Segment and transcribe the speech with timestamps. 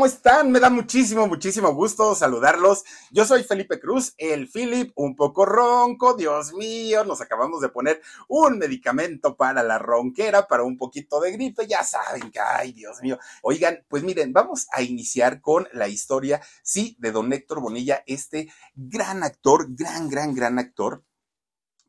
[0.00, 0.50] ¿cómo están?
[0.50, 2.84] Me da muchísimo, muchísimo gusto saludarlos.
[3.10, 8.00] Yo soy Felipe Cruz, el Philip, un poco ronco, Dios mío, nos acabamos de poner
[8.26, 13.02] un medicamento para la ronquera, para un poquito de gripe, ya saben que, ay, Dios
[13.02, 13.18] mío.
[13.42, 18.50] Oigan, pues miren, vamos a iniciar con la historia, sí, de don Héctor Bonilla, este
[18.74, 21.04] gran actor, gran, gran, gran actor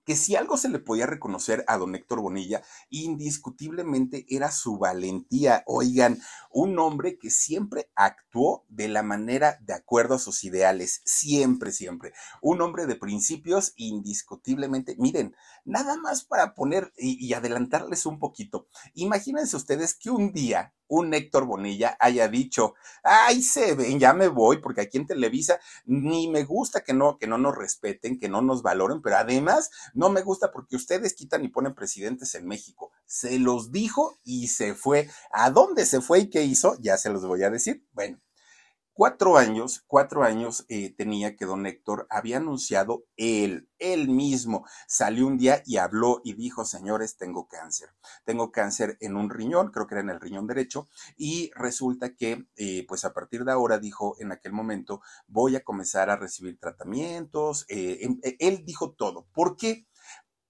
[0.06, 5.64] que si algo se le podía reconocer a don Héctor Bonilla, indiscutiblemente era su valentía.
[5.68, 6.20] Oigan,
[6.52, 12.14] un hombre que siempre actuó de la manera de acuerdo a sus ideales, siempre, siempre.
[12.42, 14.96] Un hombre de principios, indiscutiblemente.
[14.98, 15.36] Miren,
[15.66, 18.68] nada más para poner y, y adelantarles un poquito.
[18.94, 24.28] Imagínense ustedes que un día un Héctor Bonilla haya dicho, ay, se ven, ya me
[24.28, 28.28] voy, porque aquí en Televisa ni me gusta que no, que no nos respeten, que
[28.28, 32.46] no nos valoren, pero además no me gusta porque ustedes quitan y ponen presidentes en
[32.46, 32.92] México.
[33.06, 35.10] Se los dijo y se fue.
[35.32, 36.76] ¿A dónde se fue y qué hizo?
[36.82, 37.86] Ya se los voy a decir.
[37.94, 38.20] Bueno,
[38.94, 45.28] Cuatro años, cuatro años eh, tenía que don Héctor había anunciado él, él mismo, salió
[45.28, 47.90] un día y habló y dijo, señores, tengo cáncer,
[48.26, 52.46] tengo cáncer en un riñón, creo que era en el riñón derecho, y resulta que,
[52.58, 56.60] eh, pues a partir de ahora, dijo en aquel momento, voy a comenzar a recibir
[56.60, 59.26] tratamientos, eh, em, él dijo todo.
[59.34, 59.88] ¿Por qué?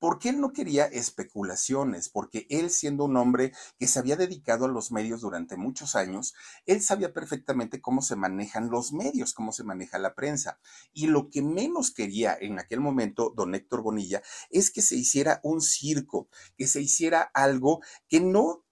[0.01, 4.67] Porque él no quería especulaciones, porque él siendo un hombre que se había dedicado a
[4.67, 6.33] los medios durante muchos años,
[6.65, 10.59] él sabía perfectamente cómo se manejan los medios, cómo se maneja la prensa.
[10.91, 15.39] Y lo que menos quería en aquel momento don Héctor Bonilla es que se hiciera
[15.43, 18.65] un circo, que se hiciera algo que no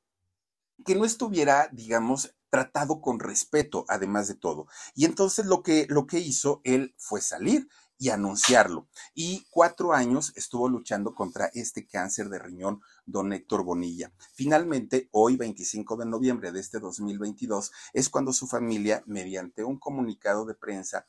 [0.85, 4.65] que no estuviera, digamos, tratado con respeto, además de todo.
[4.95, 7.67] Y entonces lo que, lo que hizo él fue salir
[7.99, 8.87] y anunciarlo.
[9.13, 14.11] Y cuatro años estuvo luchando contra este cáncer de riñón, don Héctor Bonilla.
[14.33, 20.45] Finalmente, hoy, 25 de noviembre de este 2022, es cuando su familia, mediante un comunicado
[20.45, 21.05] de prensa,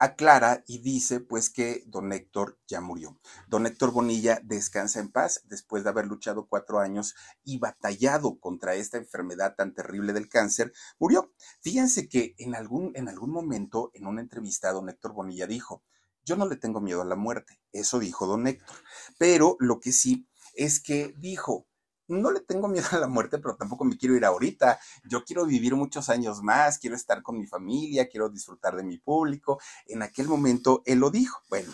[0.00, 3.20] aclara y dice pues que don Héctor ya murió.
[3.48, 8.74] Don Héctor Bonilla descansa en paz después de haber luchado cuatro años y batallado contra
[8.74, 11.32] esta enfermedad tan terrible del cáncer, murió.
[11.60, 15.84] Fíjense que en algún, en algún momento en una entrevista don Héctor Bonilla dijo,
[16.24, 18.76] yo no le tengo miedo a la muerte, eso dijo don Héctor,
[19.18, 21.66] pero lo que sí es que dijo,
[22.10, 24.78] no le tengo miedo a la muerte, pero tampoco me quiero ir ahorita.
[25.04, 28.98] Yo quiero vivir muchos años más, quiero estar con mi familia, quiero disfrutar de mi
[28.98, 29.60] público.
[29.86, 31.40] En aquel momento él lo dijo.
[31.48, 31.72] Bueno,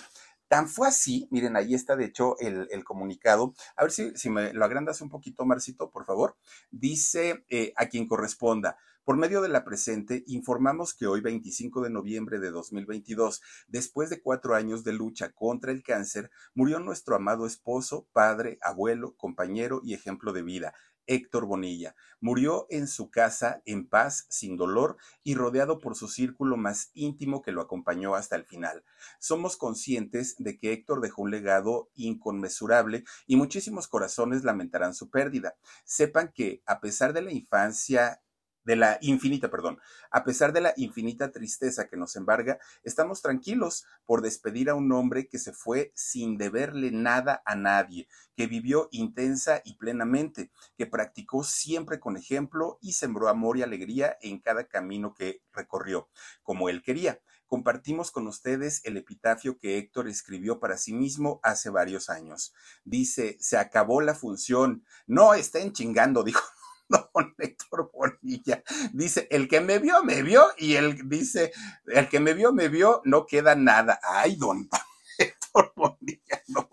[0.49, 3.53] Tan fue así, miren, ahí está de hecho el, comunicado.
[3.75, 6.37] A ver si, si, me lo agrandas un poquito, Marcito, por favor.
[6.71, 8.79] Dice eh, a quien corresponda.
[9.07, 14.21] Por medio de la presente, informamos que hoy, 25 de noviembre de 2022, después de
[14.21, 19.95] cuatro años de lucha contra el cáncer, murió nuestro amado esposo, padre, abuelo, compañero y
[19.95, 20.75] ejemplo de vida,
[21.07, 21.95] Héctor Bonilla.
[22.21, 27.43] Murió en su casa en paz, sin dolor y rodeado por su círculo más íntimo
[27.43, 28.83] que lo acompañó hasta el final.
[29.21, 35.55] Somos conscientes de que Héctor dejó un legado inconmensurable y muchísimos corazones lamentarán su pérdida.
[35.85, 38.21] Sepan que, a pesar de la infancia
[38.67, 39.79] de la infinita, perdón,
[40.11, 44.91] a pesar de la infinita tristeza que nos embarga, estamos tranquilos por despedir a un
[44.91, 50.87] hombre que se fue sin deberle nada a nadie, que vivió intensa y plenamente, que
[50.87, 56.09] practicó siempre con ejemplo y sembró amor y alegría en cada camino que recorrió,
[56.43, 57.21] como él quería.
[57.47, 62.53] Compartimos con ustedes el epitafio que Héctor escribió para sí mismo hace varios años.
[62.85, 64.85] Dice, se acabó la función.
[65.07, 66.43] No estén chingando, dijo
[67.17, 68.63] don Héctor Bonilla.
[68.93, 71.53] Dice, el que me vio, me vio, y él dice,
[71.87, 74.01] el que me vio, me vio, no queda nada.
[74.03, 74.69] Ay, don
[75.19, 76.69] Héctor Bonilla, no,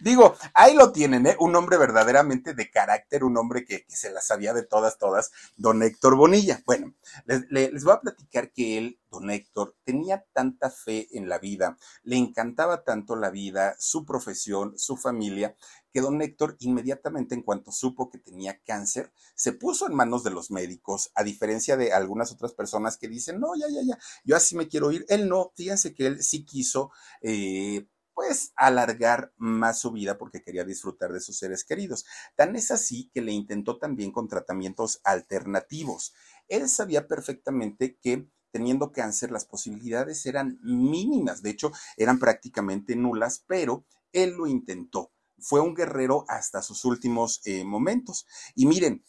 [0.00, 1.36] Digo, ahí lo tienen, ¿eh?
[1.38, 5.82] Un hombre verdaderamente de carácter, un hombre que, se la sabía de todas, todas, don
[5.82, 6.62] Héctor Bonilla.
[6.64, 6.94] Bueno,
[7.26, 11.76] les, les voy a platicar que él, don Héctor, tenía tanta fe en la vida,
[12.02, 15.54] le encantaba tanto la vida, su profesión, su familia,
[15.96, 20.30] que don Héctor inmediatamente en cuanto supo que tenía cáncer, se puso en manos de
[20.30, 24.36] los médicos, a diferencia de algunas otras personas que dicen, no, ya, ya, ya, yo
[24.36, 25.06] así me quiero ir.
[25.08, 26.90] Él no, fíjense que él sí quiso,
[27.22, 32.04] eh, pues alargar más su vida porque quería disfrutar de sus seres queridos.
[32.34, 36.12] Tan es así que le intentó también con tratamientos alternativos.
[36.46, 43.42] Él sabía perfectamente que teniendo cáncer las posibilidades eran mínimas, de hecho eran prácticamente nulas,
[43.46, 45.10] pero él lo intentó.
[45.38, 48.26] Fue un guerrero hasta sus últimos eh, momentos.
[48.54, 49.04] Y miren,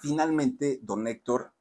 [0.00, 1.54] finalmente don Héctor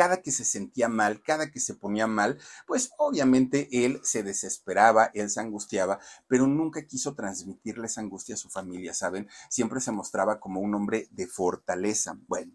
[0.00, 5.10] cada que se sentía mal, cada que se ponía mal, pues obviamente él se desesperaba,
[5.12, 9.28] él se angustiaba, pero nunca quiso transmitirle esa angustia a su familia, ¿saben?
[9.50, 12.18] Siempre se mostraba como un hombre de fortaleza.
[12.28, 12.50] Bueno,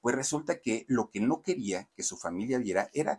[0.00, 3.18] Pues resulta que lo que no quería que su familia viera era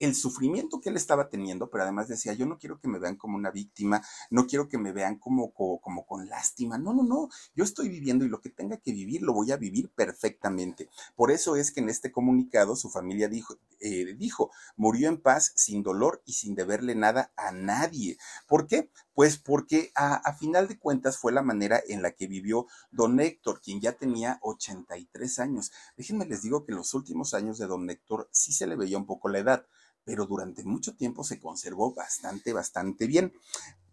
[0.00, 3.16] el sufrimiento que él estaba teniendo, pero además decía, yo no quiero que me vean
[3.16, 7.28] como una víctima, no quiero que me vean como, como, con lástima, no, no, no,
[7.54, 10.88] yo estoy viviendo y lo que tenga que vivir lo voy a vivir perfectamente.
[11.14, 15.52] Por eso es que en este comunicado su familia dijo, eh, dijo, murió en paz,
[15.54, 18.16] sin dolor y sin deberle nada a nadie.
[18.48, 18.90] ¿Por qué?
[19.14, 23.20] Pues porque a, a, final de cuentas fue la manera en la que vivió don
[23.20, 25.72] Héctor, quien ya tenía 83 años.
[25.96, 28.96] Déjenme les digo que en los últimos años de don Héctor sí se le veía
[28.96, 29.66] un poco la edad
[30.04, 33.32] pero durante mucho tiempo se conservó bastante, bastante bien.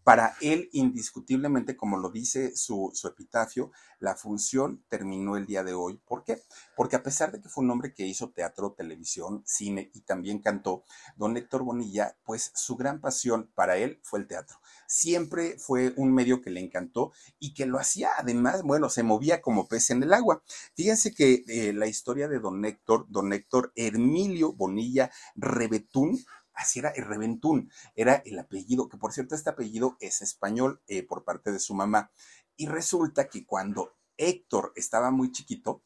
[0.07, 5.99] Para él, indiscutiblemente, como lo dice su, epitafio, la función terminó el día de hoy.
[6.07, 6.43] ¿Por qué?
[6.77, 10.39] Porque a pesar de que fue un hombre que hizo teatro, televisión, cine y también
[10.39, 10.85] cantó,
[11.17, 14.61] don Héctor Bonilla, pues su gran pasión para él fue el teatro.
[14.87, 19.41] Siempre fue un medio que le encantó y que lo hacía además, bueno, se movía
[19.41, 20.41] como pez en el agua.
[20.73, 26.17] Fíjense que eh, la historia de don Héctor, don Héctor Hermilio Bonilla Rebetún,
[26.57, 31.03] así era el Reventún, era el apellido, que por cierto este apellido es español eh,
[31.03, 32.11] por parte de su mamá.
[32.55, 35.83] Y resulta que cuando Héctor estaba muy chiquito,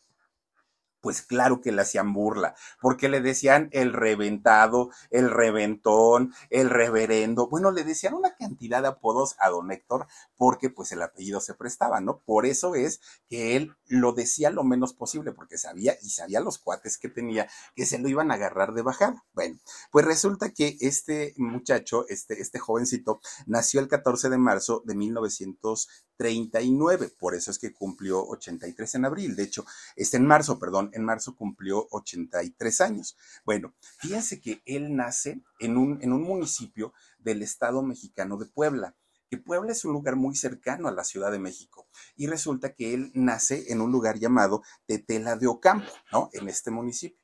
[1.02, 7.48] pues claro que le hacían burla, porque le decían el reventado, el reventón, el reverendo.
[7.48, 10.08] Bueno, le decían una cantidad de apodos a don Héctor
[10.38, 12.22] porque pues el apellido se prestaba, ¿no?
[12.26, 16.58] Por eso es que él lo decía lo menos posible, porque sabía y sabía los
[16.58, 19.24] cuates que tenía que se lo iban a agarrar de bajada.
[19.34, 19.60] Bueno,
[19.92, 25.90] pues resulta que este muchacho, este, este jovencito, nació el 14 de marzo de 1900
[26.22, 29.66] 39, por eso es que cumplió 83 en abril, de hecho,
[29.96, 33.18] es en marzo, perdón, en marzo cumplió 83 años.
[33.44, 38.96] Bueno, fíjense que él nace en un, en un municipio del estado mexicano de Puebla
[39.32, 41.88] que Puebla es un lugar muy cercano a la Ciudad de México.
[42.18, 46.30] Y resulta que él nace en un lugar llamado Tetela de Ocampo, ¿no?
[46.34, 47.21] En este municipio.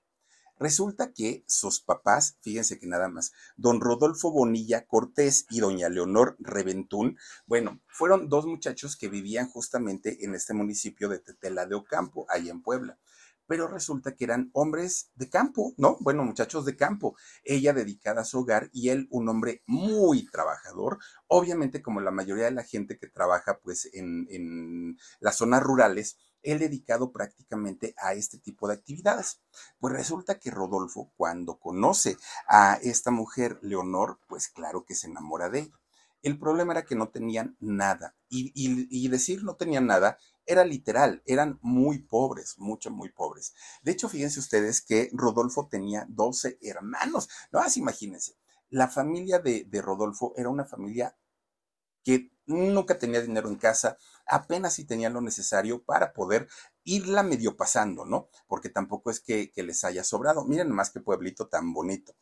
[0.60, 6.36] Resulta que sus papás, fíjense que nada más, don Rodolfo Bonilla Cortés y doña Leonor
[6.40, 12.26] Reventún, bueno, fueron dos muchachos que vivían justamente en este municipio de Tetela de Ocampo,
[12.30, 12.98] ahí en Puebla
[13.48, 15.98] pero resulta que eran hombres de campo, ¿no?
[16.02, 17.16] Bueno, muchachos de campo.
[17.44, 22.46] Ella dedicada a su hogar y él un hombre muy trabajador, obviamente como la mayoría
[22.46, 26.18] de la gente que trabaja pues en las zonas rurales,
[26.48, 29.42] él dedicado prácticamente a este tipo de actividades.
[29.80, 32.18] Pues resulta que Rodolfo, cuando conoce
[32.48, 35.80] a esta mujer, Leonor, pues claro que se enamora de ella.
[36.24, 38.16] El problema era que no tenían nada.
[38.30, 43.54] Y, decir no tenían nada era literal, eran muy pobres, mucho, muy pobres.
[43.84, 47.28] De hecho, fíjense ustedes que Rodolfo tenía 12 hermanos.
[47.52, 48.38] No más imagínense,
[48.70, 51.18] la familia de, de Rodolfo era una familia
[52.04, 56.48] que nunca tenía dinero en casa, apenas si tenía lo necesario para poder
[56.84, 58.30] irla medio pasando, ¿no?
[58.48, 60.46] Porque tampoco es que, les haya sobrado.
[60.46, 62.16] Miren más que pueblito tan bonito.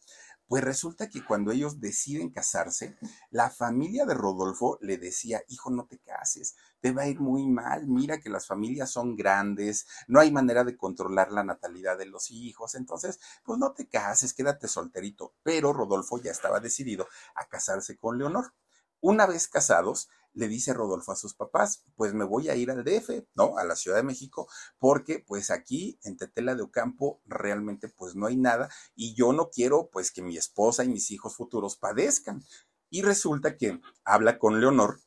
[0.47, 2.97] Pues resulta que cuando ellos deciden casarse,
[3.31, 7.47] la familia de Rodolfo le decía, hijo, no te cases, te va a ir muy
[7.47, 12.05] mal, mira que las familias son grandes, no hay manera de controlar la natalidad de
[12.05, 15.33] los hijos, entonces, pues no te cases, quédate solterito.
[15.41, 18.53] Pero Rodolfo ya estaba decidido a casarse con Leonor.
[19.01, 22.83] Una vez casados, le dice Rodolfo a sus papás, pues me voy a ir al
[22.83, 23.57] DF, ¿no?
[23.57, 24.47] A la Ciudad de México,
[24.77, 29.49] porque pues aquí en Tetela de Ocampo realmente pues no hay nada y yo no
[29.49, 32.43] quiero pues que mi esposa y mis hijos futuros padezcan.
[32.89, 34.99] Y resulta que habla con Leonor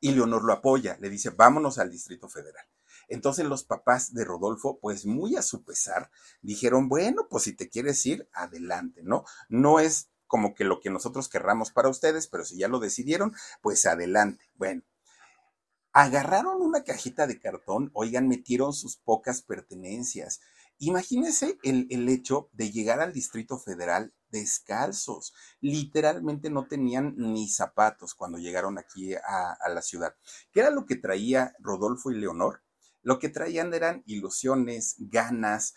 [0.00, 2.66] y Leonor lo apoya, le dice, vámonos al Distrito Federal.
[3.08, 6.10] Entonces los papás de Rodolfo, pues muy a su pesar,
[6.42, 9.24] dijeron, bueno, pues si te quieres ir, adelante, ¿no?
[9.48, 13.34] No es como que lo que nosotros querramos para ustedes, pero si ya lo decidieron,
[13.60, 14.44] pues adelante.
[14.54, 14.82] Bueno,
[15.92, 20.40] agarraron una cajita de cartón, oigan, metieron sus pocas pertenencias.
[20.78, 25.34] Imagínense el, el, hecho de llegar al Distrito Federal descalzos.
[25.60, 30.14] Literalmente no tenían ni zapatos cuando llegaron aquí a, la ciudad.
[30.52, 32.62] ¿Qué era lo que traía Rodolfo y Leonor?
[33.02, 35.74] Lo que traían eran ilusiones, ganas,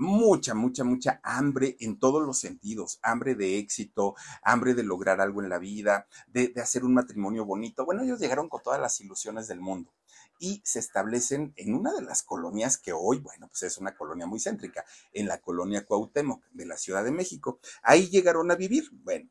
[0.00, 5.42] mucha, mucha, mucha hambre en todos los sentidos, hambre de éxito, hambre de lograr algo
[5.42, 7.84] en la vida, de, hacer un matrimonio bonito.
[7.84, 9.92] Bueno, ellos llegaron con todas las ilusiones del mundo
[10.38, 14.26] y se establecen en una de las colonias que hoy, bueno, pues es una colonia
[14.26, 17.60] muy céntrica, en la colonia Cuauhtémoc de la Ciudad de México.
[17.82, 18.88] Ahí llegaron a vivir.
[18.92, 19.28] Bueno,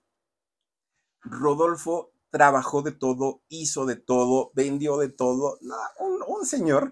[1.21, 5.57] Rodolfo trabajó de todo, hizo de todo, vendió de todo.
[5.97, 6.91] un, un señor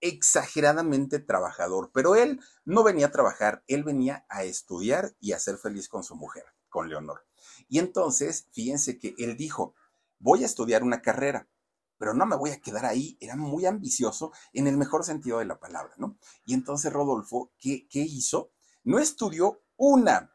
[0.00, 5.58] exageradamente trabajador, pero él no venía a trabajar, él venía a estudiar y a ser
[5.58, 7.26] feliz con su mujer, con Leonor.
[7.68, 9.74] Y entonces, fíjense que él dijo,
[10.18, 11.48] voy a estudiar una carrera,
[11.98, 15.44] pero no me voy a quedar ahí, era muy ambicioso en el mejor sentido de
[15.44, 16.16] la palabra, ¿no?
[16.44, 18.52] Y entonces Rodolfo, ¿qué, qué hizo?
[18.84, 20.34] No estudió una,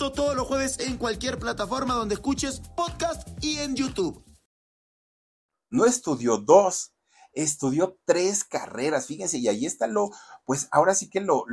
[0.09, 4.25] Todos los jueves en cualquier plataforma donde escuches podcast y en YouTube.
[5.69, 6.95] No estudió dos,
[7.33, 10.09] estudió tres carreras, fíjense, y ahí está lo,
[10.51, 11.45] pues ahora sí que lo,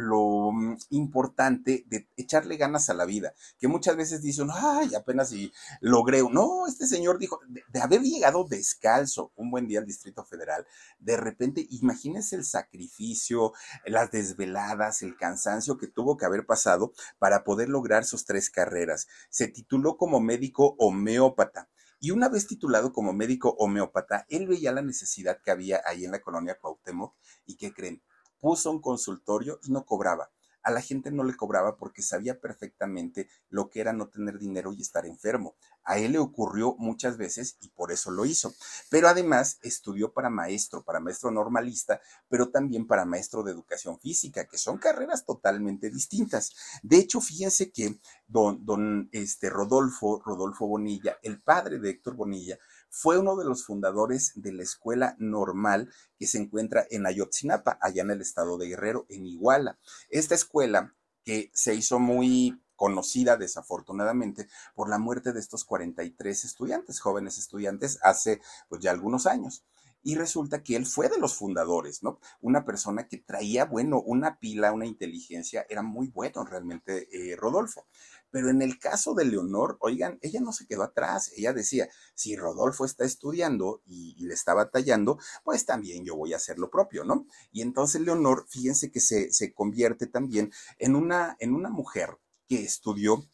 [0.52, 5.52] mm, importante de echarle ganas a la vida, que muchas veces dicen, ay, apenas si
[5.80, 10.24] logré, no, este señor dijo, de, de, haber llegado descalzo un buen día al Distrito
[10.24, 10.66] Federal,
[10.98, 13.52] de repente, imagínense el sacrificio,
[13.86, 19.06] las desveladas, el cansancio que tuvo que haber pasado para poder lograr sus tres carreras.
[19.30, 21.68] Se tituló como médico homeópata
[22.00, 26.12] y una vez titulado como médico homeópata, él veía la necesidad que había ahí en
[26.12, 27.14] la colonia Cuauhtémoc
[27.44, 28.02] y que creen,
[28.40, 30.30] puso un consultorio y no cobraba
[30.68, 34.72] a la gente no le cobraba porque sabía perfectamente lo que era no tener dinero
[34.72, 35.56] y estar enfermo.
[35.82, 38.52] A él le ocurrió muchas veces y por eso lo hizo.
[38.90, 44.46] Pero además estudió para maestro, para maestro normalista, pero también para maestro de educación física,
[44.46, 46.54] que son carreras totalmente distintas.
[46.82, 52.58] De hecho, fíjense que don, don este, Rodolfo, Rodolfo Bonilla, el padre de Héctor Bonilla,
[52.90, 58.02] fue uno de los fundadores de la escuela normal que se encuentra en Ayotzinapa, allá
[58.02, 59.78] en el estado de Guerrero, en Iguala.
[60.08, 67.00] Esta escuela que se hizo muy conocida desafortunadamente por la muerte de estos 43 estudiantes,
[67.00, 69.64] jóvenes estudiantes, hace pues ya algunos años.
[70.02, 72.20] Y resulta que él fue de los fundadores, ¿no?
[72.40, 77.88] Una persona que traía, bueno, una pila, una inteligencia, era muy bueno realmente eh, Rodolfo.
[78.30, 81.32] Pero en el caso de Leonor, oigan, ella no se quedó atrás.
[81.36, 86.36] Ella decía, si Rodolfo está estudiando y, le está batallando, pues también yo voy a
[86.36, 87.26] hacer lo propio, ¿no?
[87.50, 92.62] Y entonces Leonor, fíjense que se, se convierte también en una, en una mujer que
[92.62, 93.24] estudió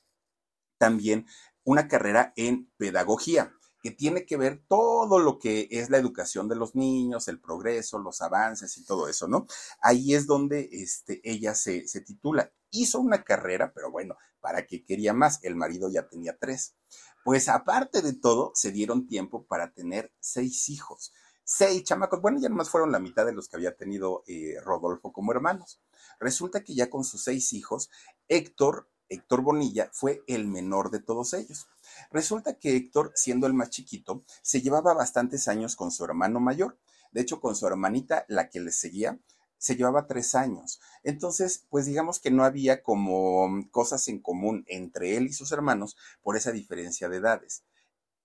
[0.79, 1.27] también
[1.65, 3.53] una carrera en pedagogía
[3.85, 7.99] que tiene que ver todo lo que es la educación de los niños, el progreso,
[7.99, 9.47] los avances y todo eso, ¿no?
[9.79, 12.51] Ahí es donde este, ella se, se titula.
[12.77, 15.39] Hizo una carrera, pero bueno, ¿para qué quería más?
[15.45, 16.75] El marido ya tenía tres.
[17.25, 21.13] Pues aparte de todo, se dieron tiempo para tener seis hijos.
[21.45, 25.13] Seis chamacos, bueno, ya nomás fueron la mitad de los que había tenido eh, Rodolfo
[25.13, 25.81] como hermanos.
[26.19, 27.91] Resulta que ya con sus seis hijos,
[28.27, 31.69] Héctor, Héctor Bonilla, fue el menor de todos ellos.
[32.11, 36.77] Resulta que Héctor, siendo el más chiquito, se llevaba bastantes años con su hermano mayor.
[37.13, 39.21] De hecho, con su hermanita, la que le seguía,
[39.59, 40.81] se llevaba tres años.
[41.03, 45.97] Entonces, pues digamos que no había como cosas en común entre él y sus hermanos
[46.23, 47.65] por esa diferencia de edades.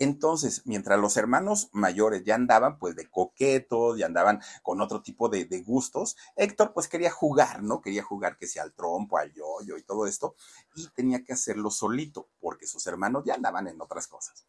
[0.02, 5.28] Entonces, mientras los hermanos mayores ya andaban pues de coquetos, ya andaban con otro tipo
[5.28, 7.82] de, de, gustos, Héctor pues quería jugar, ¿no?
[7.82, 10.36] Quería jugar que sea al trompo, al yoyo y todo esto,
[10.76, 14.46] y tenía que hacerlo solito, porque sus hermanos ya andaban en otras cosas.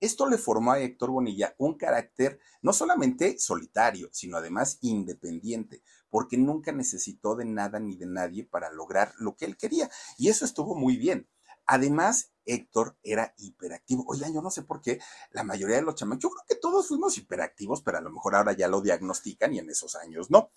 [0.00, 5.82] Esto le formó a Héctor Bonilla un carácter no solamente solitario, sino además independiente,
[6.14, 9.90] porque nunca necesitó de nada ni de nadie para lograr lo que él quería.
[10.16, 11.28] Y eso estuvo muy bien.
[11.66, 14.04] Además, Héctor era hiperactivo.
[14.06, 15.00] Oigan, yo no sé por qué
[15.32, 18.36] la mayoría de los chamacos, yo creo que todos fuimos hiperactivos, pero a lo mejor
[18.36, 20.52] ahora ya lo diagnostican y en esos años no.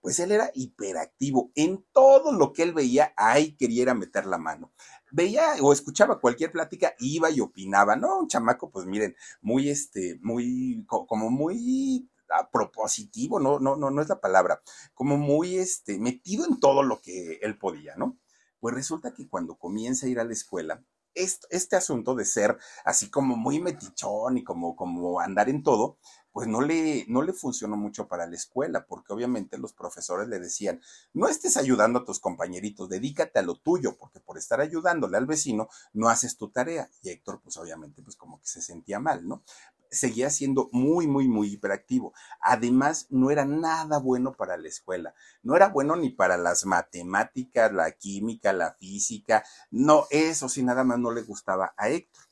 [0.00, 1.50] Pues él era hiperactivo.
[1.56, 4.70] En todo lo que él veía, ahí quería meter la mano.
[5.10, 8.20] Veía o escuchaba cualquier plática, iba y opinaba, ¿no?
[8.20, 12.08] Un chamaco, pues miren, muy, este, muy, como muy
[12.52, 14.62] propositivo, no, no, no, no es la palabra,
[14.94, 18.18] como muy, este, metido en todo lo que él podía, ¿no?
[18.60, 20.84] Pues resulta que cuando comienza a ir a la escuela,
[21.14, 25.98] este, este, asunto de ser así como muy metichón y como, como andar en todo,
[26.32, 30.38] pues no le, no le funcionó mucho para la escuela, porque obviamente los profesores le
[30.38, 30.80] decían,
[31.12, 35.26] no estés ayudando a tus compañeritos, dedícate a lo tuyo, porque por estar ayudándole al
[35.26, 36.88] vecino no haces tu tarea.
[37.02, 39.42] Y Héctor, pues obviamente, pues como que se sentía mal, ¿no?
[39.90, 42.12] Seguía siendo muy, muy, muy hiperactivo.
[42.40, 45.14] Además, no era nada bueno para la escuela.
[45.42, 49.44] No era bueno ni para las matemáticas, la química, la física.
[49.70, 52.24] No, eso sí, nada más no le gustaba a Héctor.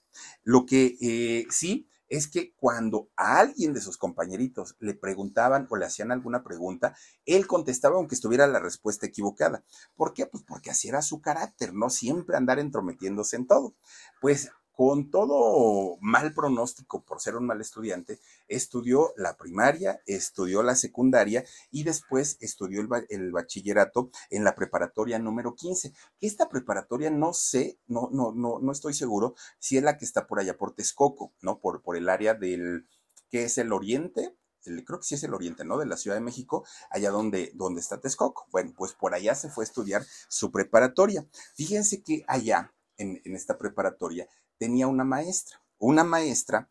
[0.44, 5.76] Lo que eh, sí es que cuando a alguien de sus compañeritos le preguntaban o
[5.76, 6.96] le hacían alguna pregunta,
[7.26, 9.64] él contestaba aunque estuviera la respuesta equivocada.
[9.94, 10.26] ¿Por qué?
[10.26, 13.74] Pues porque así era su carácter, no siempre andar entrometiéndose en todo.
[14.20, 20.76] Pues con todo mal pronóstico por ser un mal estudiante, estudió la primaria, estudió la
[20.76, 25.92] secundaria y después estudió el, bachillerato en la preparatoria número 15.
[26.20, 30.04] Que esta preparatoria no sé, no, no, no, no estoy seguro si es la que
[30.04, 31.58] está por allá, por Texcoco, ¿no?
[31.58, 32.86] Por, por el área del,
[33.32, 35.78] que es el oriente, creo que sí es el oriente, ¿no?
[35.78, 38.46] De la Ciudad de México, allá donde, donde está Texcoco.
[38.52, 41.26] Bueno, pues por allá se fue a estudiar su preparatoria.
[41.56, 44.28] Fíjense que allá, en, esta preparatoria,
[44.58, 46.68] tenía una maestra, una maestra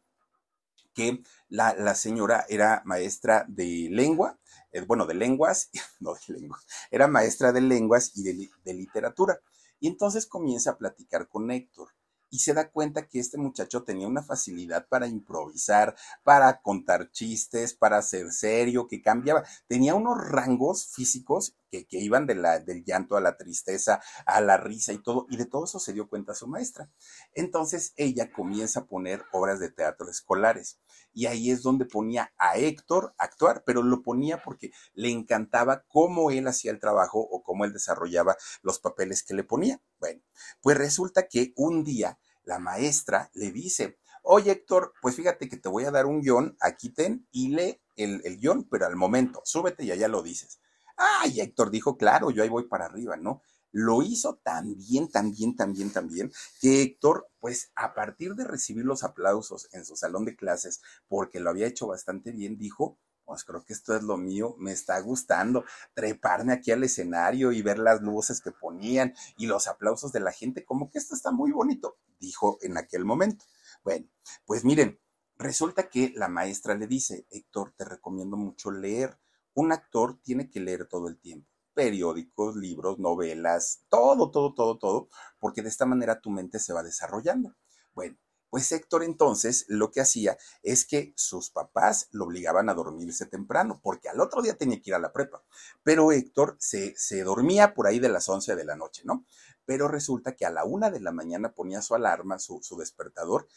[0.93, 4.37] que la, señora era maestra de lengua,
[4.71, 5.69] eh, bueno, de lenguas,
[5.99, 6.59] no de lengua,
[6.91, 9.39] era maestra de lenguas y de, de literatura.
[9.79, 11.89] Y entonces comienza a platicar con Héctor
[12.29, 17.73] y se da cuenta que este muchacho tenía una facilidad para improvisar, para contar chistes,
[17.73, 19.43] para ser serio, que cambiaba.
[19.67, 24.41] Tenía unos rangos físicos que, que iban de la, del llanto a la tristeza, a
[24.41, 26.89] la risa y todo, y de todo eso se dio cuenta su maestra.
[27.33, 30.79] Entonces ella comienza a poner obras de teatro escolares
[31.17, 35.83] y ahí es donde ponía a Héctor a actuar, pero lo ponía porque le encantaba
[35.87, 39.81] cómo él hacía el trabajo o cómo él desarrollaba los papeles que le ponía.
[39.99, 40.21] Bueno,
[40.61, 45.69] pues resulta que un día la maestra le dice, oye Héctor, pues fíjate que te
[45.69, 49.41] voy a dar un guion, aquí ten y lee el, el guion, pero al momento,
[49.43, 50.59] súbete y allá lo dices.
[50.97, 53.41] Ay, Héctor dijo, claro, yo ahí voy para arriba, ¿no?
[53.79, 58.33] Lo hizo tan bien, tan bien, tan bien, tan bien, que Héctor, pues a partir
[58.33, 62.57] de recibir los aplausos en su salón de clases, porque lo había hecho bastante bien,
[62.57, 67.51] dijo, pues creo que esto es lo mío, me está gustando treparme aquí al escenario
[67.51, 71.13] y ver las luces que ponían y los aplausos de la gente, como que esto
[71.13, 73.45] está muy bonito, dijo en aquel momento.
[73.83, 74.07] Bueno,
[74.47, 74.99] pues miren,
[75.37, 79.19] resulta que la maestra le dice, Héctor, te recomiendo mucho leer.
[79.53, 85.09] Un actor tiene que leer todo el tiempo periódicos, libros, novelas, todo, todo, todo, todo,
[85.37, 87.53] porque de esta manera tu mente se va desarrollando.
[87.93, 88.17] Bueno,
[88.49, 93.79] pues Héctor entonces lo que hacía es que sus papás lo obligaban a dormirse temprano,
[93.83, 95.43] porque al otro día tenía que ir a la prepa.
[95.83, 99.23] Pero Héctor se, se dormía por ahí de las 11 de la noche, ¿no?
[99.63, 103.47] Pero resulta que a la una de la mañana ponía su alarma, su, su despertador,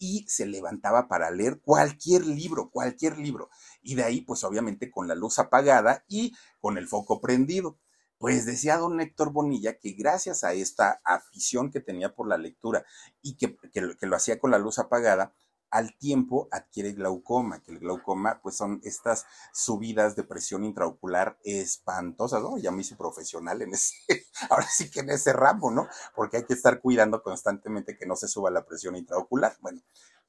[0.00, 3.50] y se levantaba para leer cualquier libro, cualquier libro.
[3.82, 7.78] Y de ahí, pues obviamente con la luz apagada y con el foco prendido.
[8.16, 12.84] Pues decía don Héctor Bonilla que gracias a esta afición que tenía por la lectura
[13.22, 15.34] y que, que, lo hacía con la luz apagada,
[15.70, 22.42] al tiempo adquiere glaucoma, que el glaucoma pues son estas subidas de presión intraocular espantosas,
[22.42, 22.58] ¿no?
[22.58, 23.94] Ya me hice profesional en ese,
[24.50, 25.88] ahora sí que en ese ramo, ¿no?
[26.14, 29.56] Porque hay que estar cuidando constantemente que no se suba la presión intraocular.
[29.60, 29.80] Bueno,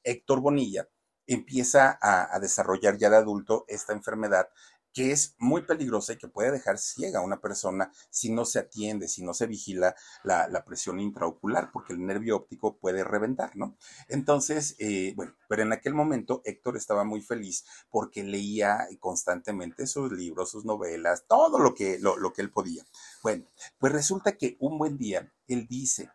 [0.03, 0.87] Héctor Bonilla
[1.27, 4.49] empieza a, a desarrollar ya de adulto esta enfermedad
[4.93, 8.59] que es muy peligrosa y que puede dejar ciega a una persona si no se
[8.59, 13.75] atiende, si no se vigila la, presión intraocular, porque el nervio óptico puede reventar, ¿no?
[14.07, 20.11] Entonces, eh, bueno, pero en aquel momento Héctor estaba muy feliz porque leía constantemente sus
[20.11, 22.85] libros, sus novelas, todo lo que, lo, lo que él podía.
[23.23, 23.45] Bueno,
[23.79, 26.09] pues resulta que un buen día él dice,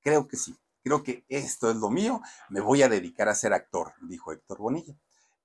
[0.00, 3.52] creo que sí, creo que esto es lo mío, me voy a dedicar a ser
[3.52, 4.94] actor, dijo Héctor Bonilla.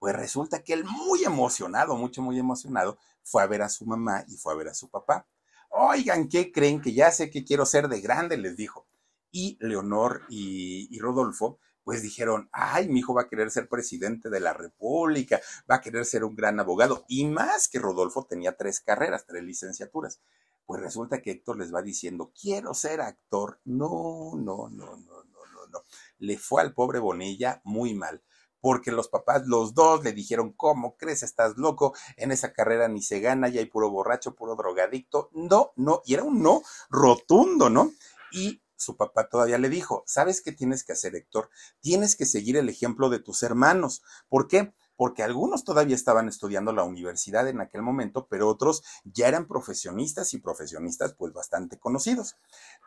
[0.04, 4.26] Pues resulta que él muy emocionado, mucho, muy emocionado, fue a ver a su mamá
[4.28, 5.26] y fue a ver a su papá.
[5.70, 6.82] Oigan, ¿qué creen?
[6.82, 8.86] Que ya sé que quiero ser de grande, les dijo.
[9.32, 14.42] Y Leonor y, Rodolfo, pues dijeron, ay, mi hijo va a querer ser presidente de
[14.42, 15.40] la República,
[15.72, 17.06] va a querer ser un gran abogado.
[17.08, 20.20] Y más que Rodolfo tenía tres carreras, tres licenciaturas.
[20.66, 23.62] Pues resulta que Héctor les va diciendo, quiero ser actor.
[23.64, 25.84] No, no, no, no, no, no, no.
[26.18, 28.22] Le fue al pobre Bonilla muy mal
[28.64, 31.22] porque los papás, los dos, le dijeron, ¿cómo crees?
[31.22, 35.30] Estás loco, en esa carrera ni se gana, ya hay puro borracho, puro drogadicto.
[35.34, 37.92] No, no, y era un no rotundo, ¿no?
[38.32, 41.50] Y su papá todavía le dijo, ¿sabes qué tienes que hacer, Héctor?
[41.82, 44.02] Tienes que seguir el ejemplo de tus hermanos.
[44.30, 44.74] ¿Por qué?
[44.96, 50.34] Porque algunos todavía estaban estudiando la universidad en aquel momento, pero otros ya eran profesionistas
[50.34, 52.38] y profesionistas pues bastante conocidos.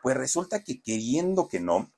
[0.01, 1.93] Pues resulta que queriendo que no,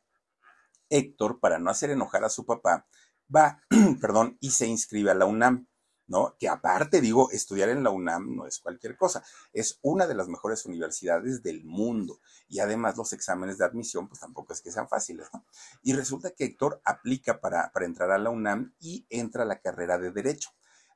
[0.90, 2.86] Héctor, para no hacer enojar a su papá,
[3.34, 3.62] va,
[4.02, 5.68] perdón, y se inscribe a la UNAM,
[6.08, 6.36] ¿no?
[6.40, 10.28] Que aparte, digo, estudiar en la UNAM no es cualquier cosa, es una de las
[10.28, 14.90] mejores universidades del mundo y además los exámenes de admisión, pues tampoco es que sean
[14.90, 15.46] fáciles, ¿no?
[15.84, 19.60] Y resulta que Héctor aplica para, para entrar a la UNAM y entra a la
[19.60, 20.50] carrera de Derecho,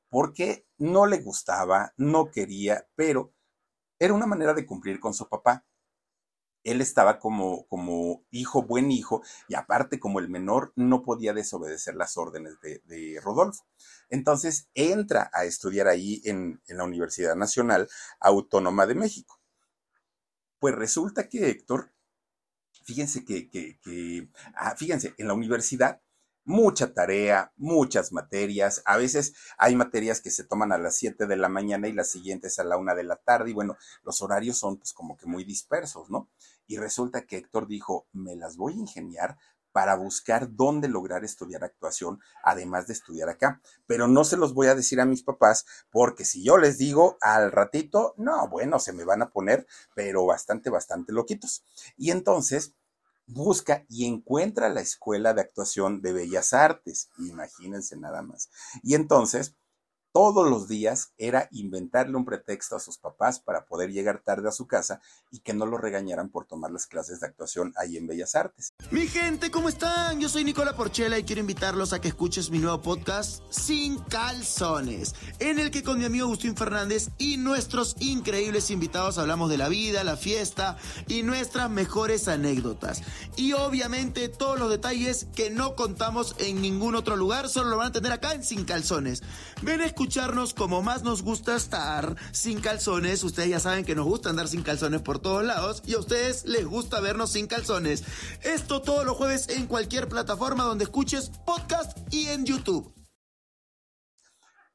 [0.09, 3.33] porque no le gustaba, no quería, pero
[3.99, 5.65] era una manera de cumplir con su papá
[6.63, 11.95] él estaba como, como hijo, buen hijo, y aparte como el menor no podía desobedecer
[11.95, 13.65] las órdenes de, Rodolfo.
[14.09, 19.39] Entonces entra a estudiar ahí en, en la Universidad Nacional Autónoma de México.
[20.59, 21.93] Pues resulta que Héctor
[22.83, 26.01] fíjense que, que, ah, fíjense, en la universidad
[26.45, 28.81] mucha tarea, muchas materias.
[28.85, 32.09] A veces hay materias que se toman a las 7 de la mañana y las
[32.09, 33.51] siguientes a la 1 de la tarde.
[33.51, 36.29] Y bueno, los horarios son pues como que muy dispersos, ¿no?
[36.67, 39.37] Y resulta que Héctor dijo, me las voy a ingeniar
[39.73, 43.59] para buscar dónde lograr estudiar actuación, además de estudiar acá.
[43.87, 47.17] Pero no se los voy a decir a mis papás, porque si yo les digo
[47.19, 51.63] al ratito, no, bueno, se me van a poner, pero bastante, bastante loquitos.
[51.97, 52.75] Y entonces
[53.25, 58.49] busca y encuentra la escuela de actuación de Bellas Artes, imagínense nada más.
[58.83, 59.55] Y entonces
[60.13, 64.51] todos los días era inventarle un pretexto a sus papás para poder llegar tarde a
[64.51, 68.05] su casa y que no lo regañaran por tomar las clases de actuación ahí en
[68.05, 68.73] Bellas Artes.
[68.91, 70.21] Mi gente, ¿cómo están?
[70.21, 75.15] Yo soy Nicola Porchela y quiero invitarlos a que escuches mi nuevo podcast Sin Calzones,
[75.39, 79.67] en el que con mi amigo Agustín Fernández y nuestros increíbles invitados hablamos de la
[79.67, 83.01] vida, la fiesta y nuestras mejores anécdotas.
[83.35, 87.87] Y obviamente todos los detalles que no contamos en ningún otro lugar, solo lo van
[87.87, 89.23] a tener acá en Sin Calzones.
[89.63, 93.23] Ven a escucharnos como más nos gusta estar sin calzones.
[93.23, 96.43] Ustedes ya saben que nos gusta andar sin calzones por todos lados y a ustedes
[96.43, 98.03] les gusta vernos sin calzones.
[98.41, 102.93] Esto todos los jueves en cualquier plataforma donde escuches podcast y en YouTube.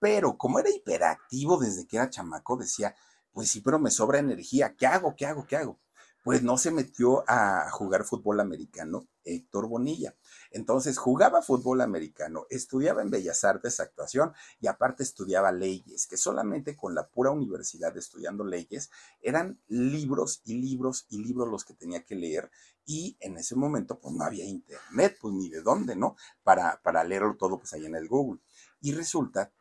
[0.01, 2.97] Pero como era hiperactivo desde que era chamaco, decía,
[3.31, 4.77] pues sí, pero me sobra energía.
[4.77, 5.15] ¿Qué hago?
[5.15, 5.47] ¿Qué hago?
[5.47, 5.79] ¿Qué hago?
[6.25, 10.15] Pues no se metió a jugar fútbol americano Héctor Bonilla.
[10.51, 16.77] Entonces jugaba fútbol americano, estudiaba en Bellas Artes actuación y aparte estudiaba leyes, que solamente
[16.77, 22.05] con la pura universidad estudiando leyes eran libros y libros y libros los que tenía
[22.05, 22.51] que leer
[22.89, 26.17] y en ese momento pues no había internet, pues ni de dónde, ¿no?
[26.43, 28.41] Para, para leerlo todo pues ahí en el Google.
[28.81, 29.53] Y resulta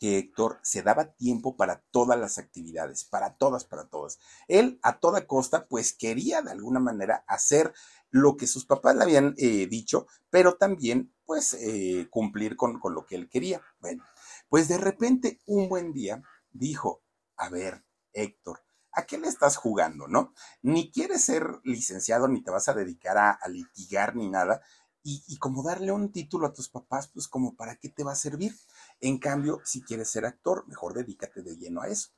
[0.00, 4.18] que Héctor se daba tiempo para todas las actividades, para todas, para todas.
[4.48, 7.74] Él a toda costa, pues quería de alguna manera hacer
[8.10, 12.94] lo que sus papás le habían eh, dicho, pero también pues eh, cumplir con, con
[12.94, 13.60] lo que él quería.
[13.78, 14.02] Bueno,
[14.48, 17.02] pues de repente un buen día dijo,
[17.36, 17.84] a ver,
[18.14, 20.32] Héctor, ¿a qué le estás jugando, no?
[20.62, 24.62] Ni quieres ser licenciado, ni te vas a dedicar a, litigar, ni nada.
[25.02, 28.12] Y, y, como darle un título a tus papás, pues como para qué te va
[28.12, 28.54] a servir.
[29.00, 32.10] En cambio, si quieres ser actor, mejor dedícate de lleno a eso.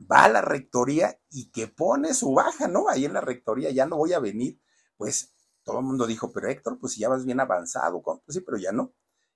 [0.00, 2.88] Va a la rectoría y que pone su baja, ¿no?
[2.88, 4.60] Ahí en la rectoría ya no voy a venir
[4.96, 5.32] pues
[5.64, 8.56] todo el mundo dijo, pero Héctor, pues si ya vas bien avanzado, pues sí, pero
[8.56, 8.92] ya no.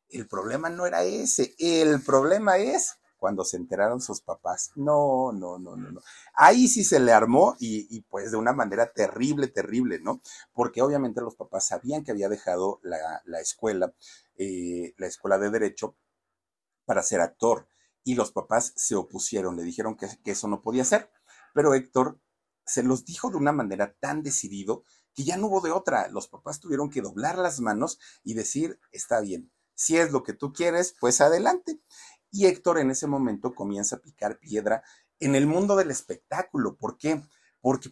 [0.09, 4.71] El problema no era ese, el problema es cuando se enteraron sus papás.
[4.77, 6.01] No, no, no, no, no.
[6.35, 10.23] Ahí sí se le armó y, pues de una manera terrible, terrible, ¿no?
[10.53, 13.93] Porque obviamente los papás sabían que había dejado la, escuela,
[14.37, 15.97] eh, la escuela de derecho,
[16.91, 17.69] para ser actor.
[18.03, 21.09] Y los papás se opusieron, le dijeron que, eso no podía ser.
[21.55, 22.21] Pero Héctor
[22.67, 24.83] se los dijo de una manera tan decidido
[25.15, 26.09] que ya no hubo de otra.
[26.09, 30.33] Los papás tuvieron que doblar las manos y decir, está bien, si es lo que
[30.33, 31.81] tú quieres, pues adelante.
[32.33, 34.83] Y Héctor en ese momento comienza a picar piedra
[35.21, 36.77] en el mundo del espectáculo.
[36.77, 37.23] ¿Por qué?
[37.23, 37.31] porque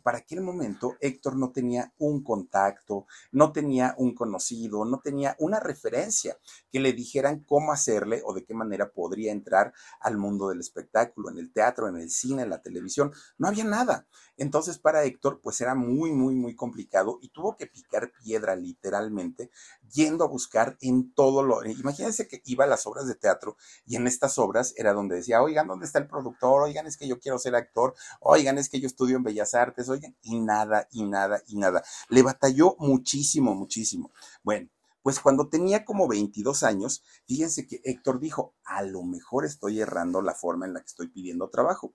[0.03, 5.61] para aquel momento Héctor no tenía un contacto, no tenía un conocido, no tenía una
[5.61, 6.37] referencia
[6.71, 11.31] que le dijeran cómo hacerle o de qué manera podría entrar al mundo del espectáculo,
[11.31, 13.13] en el teatro, en el cine, en la televisión.
[13.37, 14.07] No había nada.
[14.39, 19.51] Entonces para Héctor pues era muy, muy, muy complicado y tuvo que picar piedra literalmente
[19.93, 21.65] yendo a buscar en todo lo...
[21.65, 25.43] Imagínense que iba a las obras de teatro y en estas obras era donde decía,
[25.43, 26.63] oigan, ¿dónde está el productor?
[26.63, 27.95] Oigan, es que yo quiero ser actor.
[28.21, 29.89] Oigan, es que yo estudio en Bellas Artes.
[29.89, 31.83] Oigan, y nada, y nada, y nada.
[32.09, 34.13] Le batalló muchísimo, muchísimo.
[34.43, 34.69] Bueno.
[35.01, 40.21] Pues cuando tenía como 22 años, fíjense que Héctor dijo, a lo mejor estoy errando
[40.21, 41.95] la forma en la que estoy pidiendo trabajo.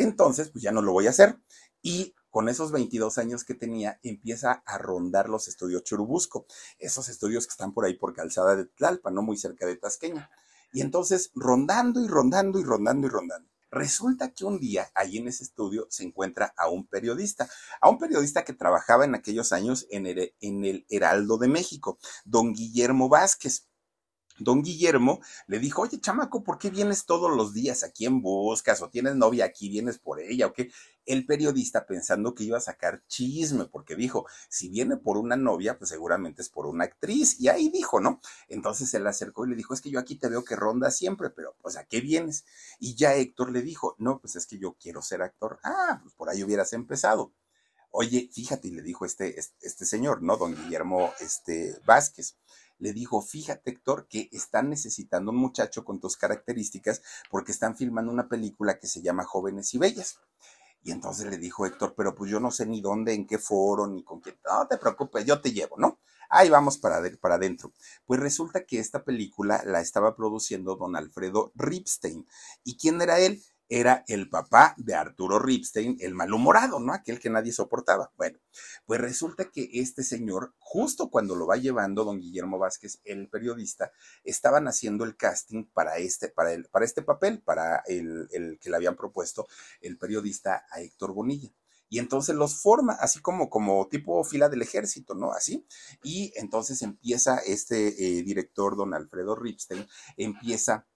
[0.00, 1.38] Entonces, pues ya no lo voy a hacer.
[1.82, 6.46] Y con esos 22 años que tenía, empieza a rondar los estudios Churubusco,
[6.78, 10.30] esos estudios que están por ahí por Calzada de Tlalpa, no muy cerca de Tasqueña.
[10.72, 13.50] Y entonces, rondando y rondando y rondando y rondando.
[13.72, 17.48] Resulta que un día allí en ese estudio se encuentra a un periodista,
[17.80, 23.08] a un periodista que trabajaba en aquellos años en el Heraldo de México, don Guillermo
[23.08, 23.69] Vázquez
[24.40, 28.82] don Guillermo le dijo, oye, chamaco, ¿por qué vienes todos los días aquí en buscas?
[28.82, 30.46] ¿O tienes novia aquí, vienes por ella?
[30.46, 30.70] ¿O qué?
[31.06, 35.78] El periodista pensando que iba a sacar chisme, porque dijo, si viene por una novia,
[35.78, 37.40] pues seguramente es por una actriz.
[37.40, 38.20] Y ahí dijo, ¿no?
[38.48, 41.30] Entonces él acercó y le dijo, es que yo aquí te veo que ronda siempre,
[41.30, 42.44] pero pues ¿a qué vienes?
[42.78, 45.58] Y ya Héctor le dijo, no, pues es que yo quiero ser actor.
[45.64, 47.32] Ah, pues por ahí hubieras empezado.
[47.92, 50.36] Oye, fíjate, y le dijo este, este señor, ¿no?
[50.36, 52.36] Don Guillermo este, Vázquez
[52.80, 58.10] le dijo, fíjate Héctor, que están necesitando un muchacho con tus características porque están filmando
[58.10, 60.18] una película que se llama Jóvenes y Bellas.
[60.82, 63.86] Y entonces le dijo Héctor, pero pues yo no sé ni dónde, en qué foro,
[63.86, 64.38] ni con quién.
[64.44, 66.00] No te preocupes, yo te llevo, ¿no?
[66.30, 67.72] Ahí vamos para, para adentro.
[68.06, 72.26] Pues resulta que esta película la estaba produciendo don Alfredo Ripstein.
[72.64, 73.42] ¿Y quién era él?
[73.70, 76.92] Era el papá de Arturo Ripstein, el malhumorado, ¿no?
[76.92, 78.12] Aquel que nadie soportaba.
[78.16, 78.38] Bueno,
[78.84, 83.92] pues resulta que este señor, justo cuando lo va llevando don Guillermo Vázquez, el periodista,
[84.24, 88.76] estaban haciendo el casting para este, para el, para este papel, para el, que le
[88.76, 89.46] habían propuesto
[89.80, 91.50] el periodista a Héctor Bonilla
[91.88, 95.32] y entonces los forma, así como, como tipo fila del ejército, ¿no?
[95.32, 95.66] Así.
[96.04, 100.86] Y entonces empieza este eh, director, don Alfredo Ripstein, empieza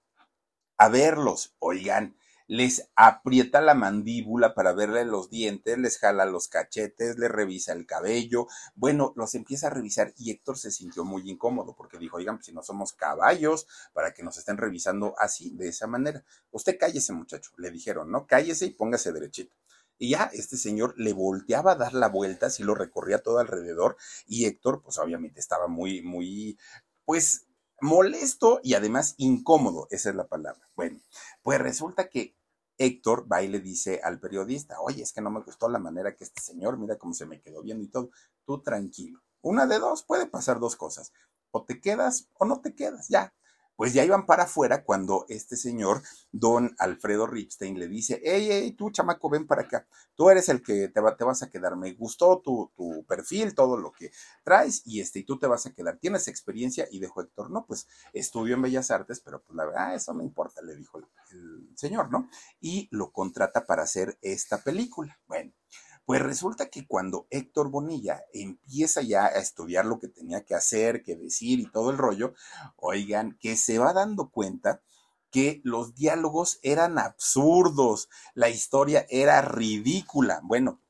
[0.77, 1.57] a verlos.
[1.59, 7.73] Oigan, les aprieta la mandíbula para verle los dientes, les jala los cachetes, les revisa
[7.73, 8.47] el cabello.
[8.75, 12.47] Bueno, los empieza a revisar y Héctor se sintió muy incómodo porque dijo, oigan, pues
[12.47, 16.25] si no somos caballos para que nos estén revisando así, de esa manera.
[16.51, 18.27] Usted cállese, muchacho, le dijeron, ¿no?
[18.27, 19.55] Cállese y póngase derechito.
[19.99, 23.97] Y ya este señor le volteaba a dar la vuelta, así lo recorría todo alrededor
[24.27, 26.59] y Héctor, pues obviamente estaba muy, muy,
[27.05, 27.47] pues
[27.85, 30.69] molesto y además incómodo, esa es la palabra.
[30.75, 31.01] Bueno,
[31.43, 32.35] pues resulta que
[32.79, 36.17] Héctor va y le dice al periodista, oye, es que no me gustó la manera
[36.17, 38.11] que este señor, mira cómo se me quedó viendo y todo,
[38.47, 39.21] tú tranquilo.
[39.43, 41.13] Una de dos, puede pasar dos cosas,
[41.51, 43.35] o te quedas o no te quedas, ya,
[43.77, 48.73] pues ya iban para afuera cuando este señor, don Alfredo Ripstein, le dice, hey, hey,
[48.73, 51.93] tú chamaco, ven para acá, tú eres el que te, te vas a quedar, me
[51.93, 54.11] gustó tu, tu, perfil, todo lo que
[54.43, 57.65] traes, y este, y tú te vas a quedar, tienes experiencia, y dijo Héctor, no,
[57.67, 61.71] pues estudio en Bellas Artes, pero pues la verdad, eso no importa, le dijo el
[61.75, 62.29] señor, ¿no?
[62.61, 65.19] Y lo contrata para hacer esta película.
[65.27, 65.53] Bueno,
[66.07, 71.03] pues resulta que cuando Héctor Bonilla empieza ya a estudiar lo que tenía que hacer,
[71.03, 72.35] que decir y todo el rollo,
[72.77, 74.83] oigan, que se va dando cuenta
[75.31, 80.41] que los diálogos eran absurdos, la historia era ridícula.
[80.45, 80.81] Bueno,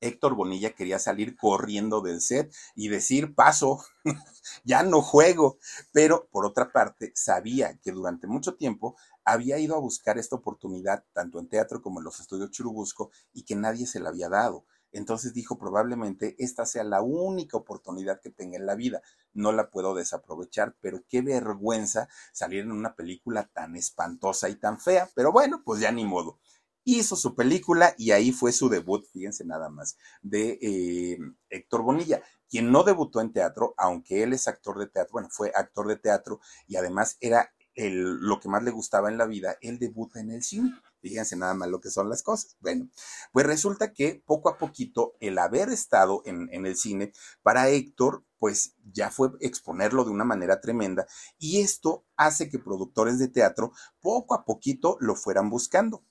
[0.00, 3.82] Héctor Bonilla quería salir corriendo del set y decir, paso,
[4.64, 5.58] ya no juego.
[5.92, 11.04] Pero por otra parte, sabía que durante mucho tiempo había ido a buscar esta oportunidad
[11.12, 14.64] tanto en teatro como en los estudios Churubusco y que nadie se la había dado.
[14.94, 19.02] Entonces dijo, probablemente esta sea la única oportunidad que tenga en la vida.
[19.32, 24.78] No la puedo desaprovechar, pero qué vergüenza salir en una película tan espantosa y tan
[24.78, 25.10] fea.
[25.16, 26.38] Pero bueno, pues ya ni modo.
[26.84, 32.22] Hizo su película y ahí fue su debut, fíjense nada más, de eh, Héctor Bonilla,
[32.48, 35.96] quien no debutó en teatro, aunque él es actor de teatro, bueno, fue actor de
[35.96, 40.30] teatro y además era lo que más le gustaba en la vida, él debuta en
[40.30, 40.74] el cine.
[41.00, 42.56] Fíjense nada más lo que son las cosas.
[42.60, 42.88] Bueno,
[43.32, 48.24] pues resulta que poco a poquito el haber estado en, en el cine para Héctor,
[48.38, 51.06] pues ya fue exponerlo de una manera tremenda
[51.38, 56.04] y esto hace que productores de teatro poco a poquito lo fueran buscando.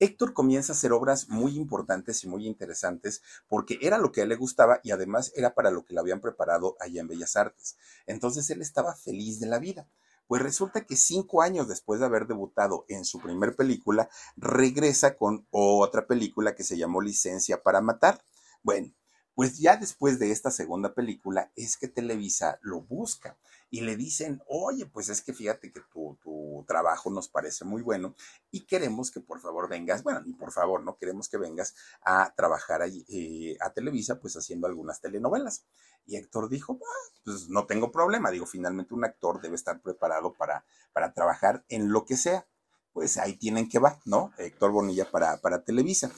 [0.00, 4.24] Héctor comienza a hacer obras muy importantes y muy interesantes porque era lo que a
[4.24, 7.36] él le gustaba y además era para lo que le habían preparado allá en Bellas
[7.36, 7.76] Artes.
[8.06, 9.88] Entonces él estaba feliz de la vida.
[10.26, 15.46] Pues resulta que cinco años después de haber debutado en su primer película, regresa con
[15.50, 18.24] otra película que se llamó Licencia para Matar.
[18.62, 18.92] Bueno,
[19.34, 23.36] pues ya después de esta segunda película es que Televisa lo busca
[23.68, 27.82] y le dicen, oye, pues es que fíjate que tu, tu, trabajo nos parece muy
[27.82, 28.14] bueno
[28.52, 32.32] y queremos que por favor vengas, bueno, ni por favor, no queremos que vengas a
[32.36, 35.64] trabajar allí, eh, a Televisa, pues haciendo algunas telenovelas.
[36.06, 40.34] Y Héctor dijo, ah, pues no tengo problema, digo, finalmente un actor debe estar preparado
[40.34, 42.46] para, para trabajar en lo que sea.
[42.92, 44.32] Pues ahí tienen que va, ¿no?
[44.38, 46.12] Héctor Bonilla para, para Televisa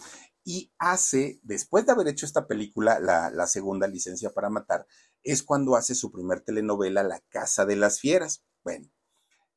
[0.46, 4.86] y hace, después de haber hecho esta película, la, segunda licencia para matar,
[5.24, 8.44] es cuando hace su primer telenovela, La Casa de las Fieras.
[8.62, 8.88] Bueno,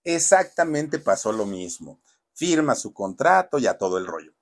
[0.03, 2.01] exactamente pasó lo mismo.
[2.33, 4.33] Firma su contrato, ya todo el rollo.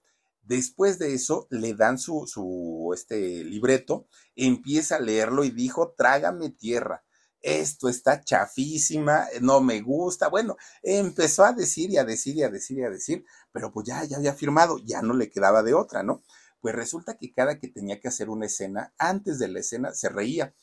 [0.47, 6.49] Después de eso, le dan su, su este libreto, empieza a leerlo y dijo, trágame
[6.49, 7.03] tierra
[7.41, 10.27] esto está chafísima, no me gusta.
[10.27, 13.87] Bueno, empezó a decir y a decir y a decir y a decir, pero pues
[13.87, 16.23] ya, ya había firmado, ya no le quedaba de otra, ¿no?
[16.59, 20.09] Pues resulta que cada que tenía que hacer una escena, antes de la escena se
[20.09, 20.53] reía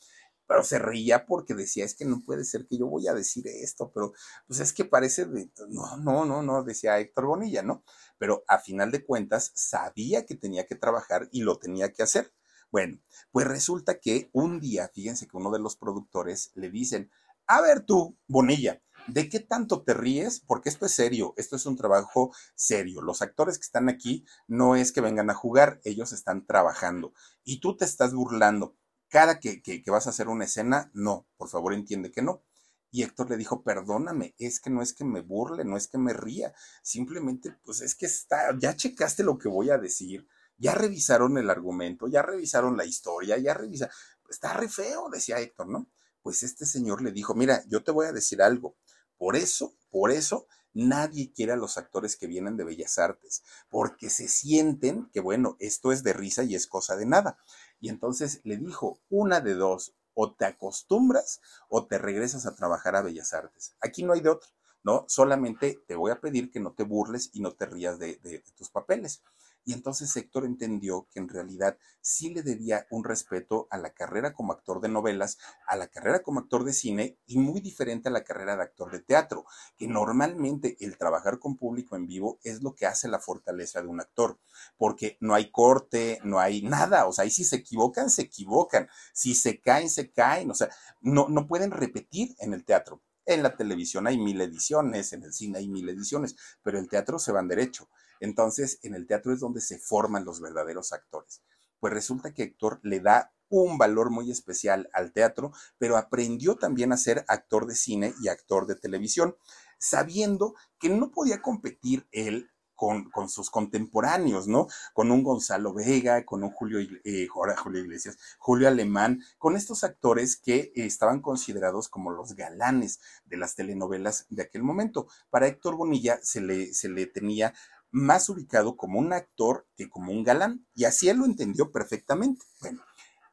[0.47, 3.47] pero se reía porque decía, es que no puede ser que yo voy a decir
[3.47, 4.13] esto, pero
[4.47, 7.83] pues es que parece de, no, no, no, no, decía Héctor Bonilla, ¿no?
[8.17, 12.33] Pero a final de cuentas sabía que tenía que trabajar y lo tenía que hacer.
[12.71, 12.99] Bueno,
[13.31, 17.11] pues resulta que un día, fíjense que uno de los productores le dicen,
[17.47, 20.39] a ver tú, Bonilla, ¿de qué tanto te ríes?
[20.39, 23.01] Porque esto es serio, esto es un trabajo serio.
[23.01, 27.59] Los actores que están aquí no es que vengan a jugar, ellos están trabajando y
[27.59, 28.75] tú te estás burlando.
[29.09, 32.43] Cada que, que, vas a hacer una escena, no, por favor entiende que no.
[32.91, 35.97] Y Héctor le dijo, perdóname, es que no es que me burle, no es que
[35.97, 40.73] me ría, simplemente, pues es que está, ya checaste lo que voy a decir, ya
[40.73, 43.93] revisaron el argumento, ya revisaron la historia, ya revisaron,
[44.29, 45.89] está re feo, decía Héctor, ¿no?
[46.21, 48.77] Pues este señor le dijo, mira, yo te voy a decir algo,
[49.17, 54.09] por eso, por eso, nadie quiere a los actores que vienen de Bellas Artes, porque
[54.09, 57.37] se sienten que, bueno, esto es de risa y es cosa de nada.
[57.79, 62.95] Y entonces le dijo, una de dos, o te acostumbras o te regresas a trabajar
[62.95, 63.75] a Bellas Artes.
[63.81, 64.49] Aquí no hay de otro,
[64.83, 65.05] ¿no?
[65.07, 68.43] Solamente te voy a pedir que no te burles y no te rías de, de
[68.55, 69.21] tus papeles.
[69.65, 74.33] Y entonces Héctor entendió que en realidad sí le debía un respeto a la carrera
[74.33, 78.11] como actor de novelas, a la carrera como actor de cine y muy diferente a
[78.11, 82.61] la carrera de actor de teatro, que normalmente el trabajar con público en vivo es
[82.61, 84.39] lo que hace la fortaleza de un actor,
[84.77, 88.87] porque no hay corte, no hay nada, o sea, ahí si se equivocan, se equivocan,
[89.13, 90.69] si se caen, se caen, o sea,
[91.01, 93.01] no, no pueden repetir en el teatro.
[93.25, 97.17] En la televisión hay mil ediciones, en el cine hay mil ediciones, pero el teatro
[97.17, 97.89] se van derecho.
[98.19, 101.41] Entonces, en el teatro es donde se forman los verdaderos actores.
[101.79, 106.91] Pues resulta que Héctor le da un valor muy especial al teatro, pero aprendió también
[106.91, 109.35] a ser actor de cine y actor de televisión,
[109.77, 114.67] sabiendo que no podía competir él con, sus contemporáneos, ¿no?
[114.93, 120.35] Con un Gonzalo Vega, con un Julio, eh, Julio Iglesias, Julio Alemán, con estos actores
[120.35, 125.07] que estaban considerados como los galanes de las telenovelas de aquel momento.
[125.29, 127.53] Para Héctor Bonilla se le, se le tenía
[127.95, 132.45] más ubicado como un actor que como un galán, y así él lo entendió perfectamente.
[132.59, 132.81] Bueno,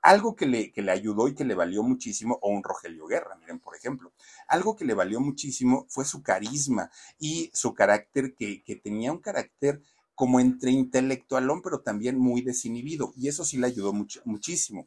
[0.01, 3.35] algo que le, que le ayudó y que le valió muchísimo, o un Rogelio Guerra,
[3.41, 4.13] miren, por ejemplo,
[4.47, 9.19] algo que le valió muchísimo fue su carisma y su carácter, que, que tenía un
[9.19, 9.83] carácter
[10.15, 14.87] como entre intelectualón, pero también muy desinhibido, y eso sí le ayudó muchísimo.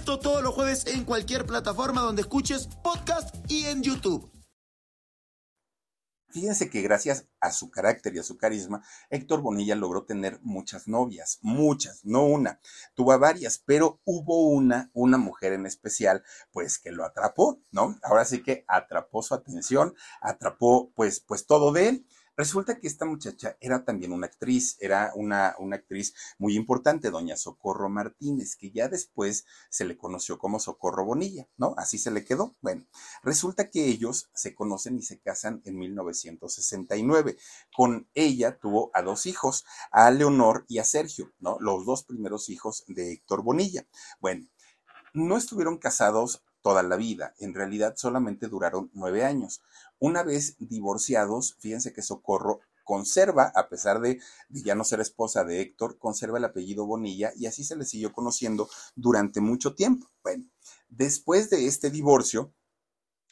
[0.03, 4.29] Todos los jueves en cualquier plataforma donde escuches podcast y en YouTube.
[6.31, 10.87] Fíjense que gracias a su carácter y a su carisma, Héctor Bonilla logró tener muchas
[10.87, 12.59] novias, muchas, no una,
[12.95, 17.97] tuvo varias, pero hubo una, una mujer en especial, pues que lo atrapó, ¿no?
[18.01, 22.07] Ahora sí que atrapó su atención, atrapó pues, pues todo de él.
[22.41, 27.37] Resulta que esta muchacha era también una actriz, era una, una actriz muy importante, doña
[27.37, 31.75] Socorro Martínez, que ya después se le conoció como Socorro Bonilla, ¿no?
[31.77, 32.55] Así se le quedó.
[32.59, 32.87] Bueno,
[33.21, 37.37] resulta que ellos se conocen y se casan en 1969.
[37.75, 41.59] Con ella tuvo a dos hijos, a Leonor y a Sergio, ¿no?
[41.59, 43.85] Los dos primeros hijos de Héctor Bonilla.
[44.19, 44.47] Bueno,
[45.13, 47.33] no estuvieron casados toda la vida.
[47.39, 49.61] En realidad solamente duraron nueve años.
[49.99, 54.19] Una vez divorciados, fíjense que Socorro conserva, a pesar de,
[54.49, 58.11] ya no ser esposa de Héctor, conserva el apellido Bonilla y así se le siguió
[58.11, 60.09] conociendo durante mucho tiempo.
[60.23, 60.45] Bueno,
[60.89, 62.53] después de este divorcio,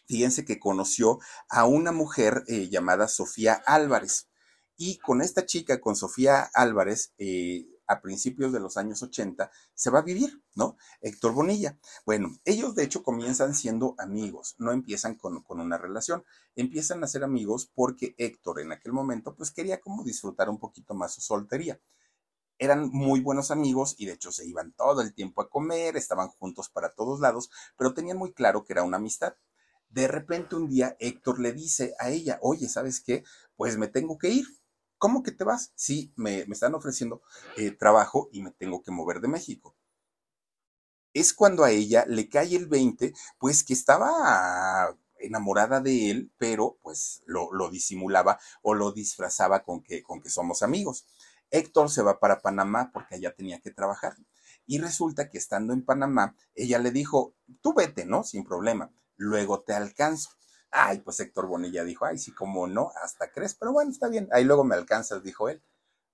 [0.08, 4.30] fíjense que conoció a una mujer eh, llamada Sofía Álvarez.
[4.78, 9.90] Y con esta chica, con Sofía Álvarez, eh, a principios de los años 80 se
[9.90, 10.78] va a vivir, ¿no?
[11.02, 11.78] Héctor Bonilla.
[12.06, 16.24] Bueno, ellos de hecho comienzan siendo amigos, no empiezan con, con, una relación,
[16.56, 20.94] empiezan a ser amigos porque Héctor en aquel momento pues quería como disfrutar un poquito
[20.94, 21.82] más su soltería.
[22.60, 26.28] Eran muy buenos amigos y de hecho se iban todo el tiempo a comer, estaban
[26.28, 29.34] juntos para todos lados, pero tenían muy claro que era una amistad.
[29.90, 33.24] De repente un día Héctor le dice a ella, oye, ¿sabes qué?
[33.56, 34.59] Pues me tengo que ir
[35.00, 35.72] ¿Cómo que te vas?
[35.76, 37.22] Sí, me, están ofreciendo
[37.58, 39.76] eh, trabajo y me tengo que mover de México.
[41.14, 46.78] Es cuando a ella le cae el 20, pues que estaba enamorada de él, pero
[46.82, 51.08] pues lo, disimulaba o lo disfrazaba con que, con que somos amigos.
[51.50, 54.18] Héctor se va para Panamá porque allá tenía que trabajar.
[54.68, 58.24] Y resulta que estando en Panamá, ella le dijo, tú vete, ¿no?
[58.24, 60.32] Sin problema, luego te alcanzo.
[60.72, 64.30] Ay, pues Héctor Bonilla dijo, ay, sí, como no, hasta crees, pero bueno, está bien,
[64.32, 65.64] ahí luego me alcanzas, dijo él.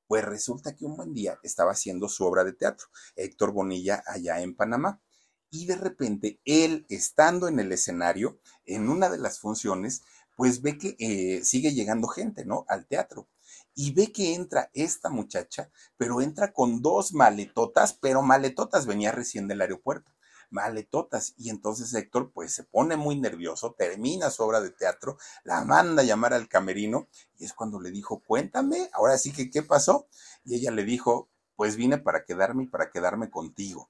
[0.08, 4.40] Pues resulta que un buen día estaba haciendo su obra de teatro, Héctor Bonilla, allá
[4.42, 5.02] en Panamá.
[5.50, 10.04] Y de repente, él, estando en el escenario, en una de las funciones,
[10.38, 12.66] pues ve que eh, sigue llegando gente, ¿no?
[12.68, 13.28] Al teatro.
[13.74, 19.48] Y ve que entra esta muchacha, pero entra con dos maletotas, pero maletotas venía recién
[19.48, 20.12] del aeropuerto
[20.50, 21.34] maletotas.
[21.38, 26.02] Y entonces Héctor pues se pone muy nervioso, termina su obra de teatro, la manda
[26.02, 30.08] a llamar al camerino y es cuando le dijo, cuéntame, ahora sí que, ¿qué pasó?
[30.44, 33.90] Y ella le dijo, pues vine para quedarme y para quedarme contigo.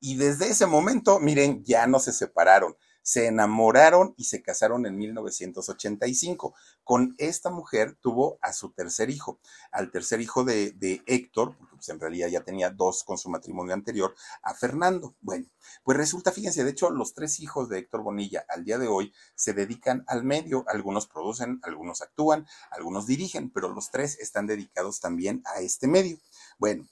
[0.00, 4.96] Y desde ese momento, miren, ya no se separaron se enamoraron y se casaron en
[4.96, 6.54] 1985.
[6.82, 9.38] Con esta mujer tuvo a su tercer hijo,
[9.70, 13.74] al tercer hijo de, Héctor, porque pues en realidad ya tenía dos con su matrimonio
[13.74, 15.14] anterior, a Fernando.
[15.20, 15.46] Bueno,
[15.82, 19.12] pues resulta, fíjense, de hecho los tres hijos de Héctor Bonilla al día de hoy
[19.34, 25.00] se dedican al medio, algunos producen, algunos actúan, algunos dirigen, pero los tres están dedicados
[25.00, 26.18] también a este medio.
[26.58, 26.88] Bueno,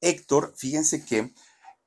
[0.00, 1.34] Héctor, fíjense que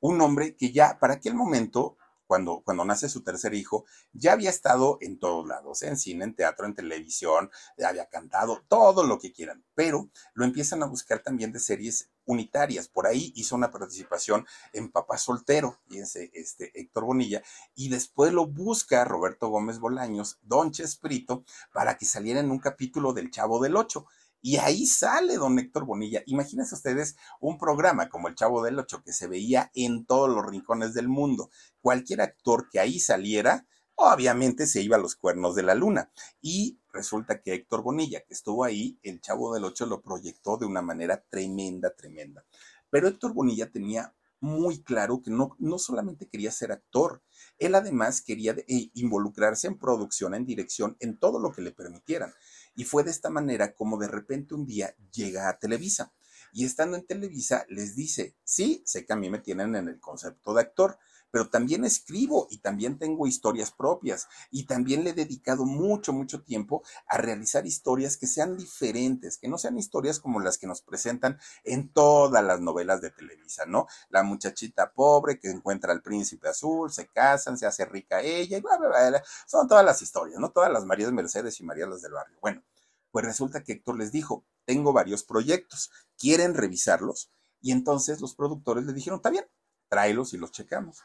[0.02, 1.96] un hombre que ya para aquel momento
[2.32, 6.34] cuando, cuando nace su tercer hijo, ya había estado en todos lados, en cine, en
[6.34, 7.52] teatro, en televisión,
[7.86, 12.88] había cantado, todo lo que quieran, pero lo empiezan a buscar también de series unitarias.
[12.88, 17.44] Por ahí hizo una participación en Papá Soltero, fíjense, este Héctor Bonilla,
[17.76, 23.12] y después lo busca Roberto Gómez Bolaños, Don Chespirito, para que saliera en un capítulo
[23.12, 24.06] del Chavo del Ocho.
[24.42, 26.24] Y ahí sale don Héctor Bonilla.
[26.26, 30.46] Imagínense ustedes un programa como El Chavo del Ocho que se veía en todos los
[30.46, 31.52] rincones del mundo.
[31.80, 36.12] Cualquier actor que ahí saliera, obviamente se iba a los cuernos de la luna.
[36.42, 40.66] Y resulta que Héctor Bonilla, que estuvo ahí, El Chavo del Ocho lo proyectó de
[40.66, 42.44] una manera tremenda, tremenda.
[42.90, 47.22] Pero Héctor Bonilla tenía muy claro que no, no solamente quería ser actor,
[47.60, 52.34] él además quería eh, involucrarse en producción, en dirección, en todo lo que le permitieran.
[52.76, 56.12] Y fue de esta manera como de repente un día llega a Televisa.
[56.54, 60.00] Y estando en Televisa les dice, sí, sé que a mí me tienen en el
[60.00, 60.98] concepto de actor,
[61.32, 66.44] pero también escribo y también tengo historias propias y también le he dedicado mucho, mucho
[66.44, 70.82] tiempo a realizar historias que sean diferentes, que no sean historias como las que nos
[70.82, 73.88] presentan en todas las novelas de Televisa, ¿no?
[74.10, 78.62] La muchachita pobre que encuentra al príncipe azul, se casan, se hace rica ella y
[78.62, 80.52] bla, bla, bla, Son todas las historias, ¿no?
[80.52, 82.38] Todas las Marías Mercedes y Marías las del barrio.
[82.42, 82.64] Bueno,
[83.12, 87.32] pues resulta que Héctor les dijo, tengo varios proyectos, ¿quieren revisarlos?
[87.62, 89.46] Y entonces los productores le dijeron, está bien,
[89.90, 91.04] tráelos y los checamos.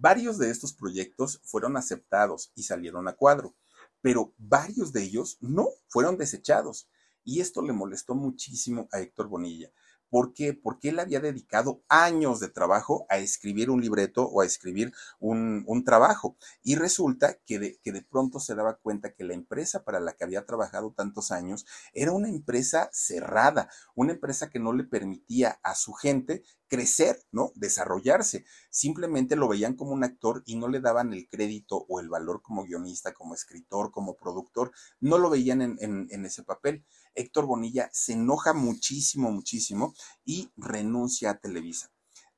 [0.00, 3.56] Varios de estos proyectos fueron aceptados y salieron a cuadro,
[4.00, 6.88] pero varios de ellos no fueron desechados.
[7.24, 9.72] Y esto le molestó muchísimo a Héctor Bonilla.
[10.10, 10.54] ¿Por qué?
[10.54, 15.64] Porque él había dedicado años de trabajo a escribir un libreto o a escribir un,
[15.84, 16.36] trabajo.
[16.62, 20.12] Y resulta que de, que de pronto se daba cuenta que la empresa para la
[20.12, 25.60] que había trabajado tantos años era una empresa cerrada, una empresa que no le permitía
[25.62, 27.52] a su gente crecer, ¿no?
[27.54, 28.44] Desarrollarse.
[28.70, 32.42] Simplemente lo veían como un actor y no le daban el crédito o el valor
[32.42, 34.72] como guionista, como escritor, como productor.
[35.00, 36.84] No lo veían en, en ese papel.
[37.18, 39.94] Héctor Bonilla se enoja muchísimo, muchísimo
[40.24, 41.90] y renuncia a Televisa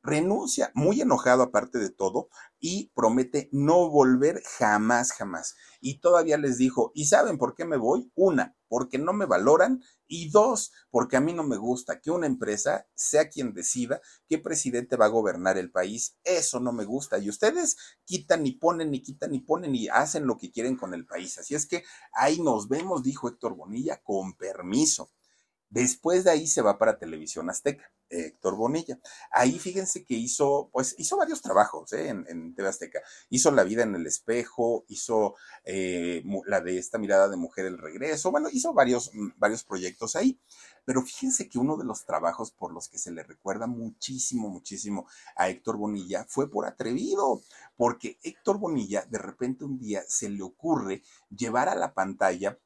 [0.03, 2.29] renuncia muy enojado aparte de todo
[2.59, 5.57] y promete no volver jamás, jamás.
[5.81, 8.11] Y todavía les dijo, ¿y saben por qué me voy?
[8.15, 12.27] Una, porque no me valoran y dos, porque a mí no me gusta que una
[12.27, 16.17] empresa sea quien decida qué presidente va a gobernar el país.
[16.25, 17.19] Eso no me gusta.
[17.19, 20.95] Y ustedes quitan y ponen y quitan y ponen y hacen lo que quieren con
[20.95, 21.39] el país.
[21.39, 25.13] Así es que ahí nos vemos, dijo Héctor Bonilla, con permiso.
[25.69, 28.99] Después de ahí se va para Televisión Azteca, Héctor Bonilla.
[29.31, 32.09] Ahí fíjense que hizo, pues hizo varios trabajos ¿eh?
[32.09, 33.01] en, en, TV Azteca.
[33.29, 37.79] Hizo La vida en el espejo, hizo eh, la de esta mirada de mujer el
[37.79, 40.39] regreso, bueno, hizo varios, mm, varios proyectos ahí.
[40.85, 45.07] Pero fíjense que uno de los trabajos por los que se le recuerda muchísimo, muchísimo
[45.37, 47.43] a Héctor Bonilla fue por atrevido,
[47.77, 52.59] porque Héctor Bonilla de repente un día se le ocurre llevar a la pantalla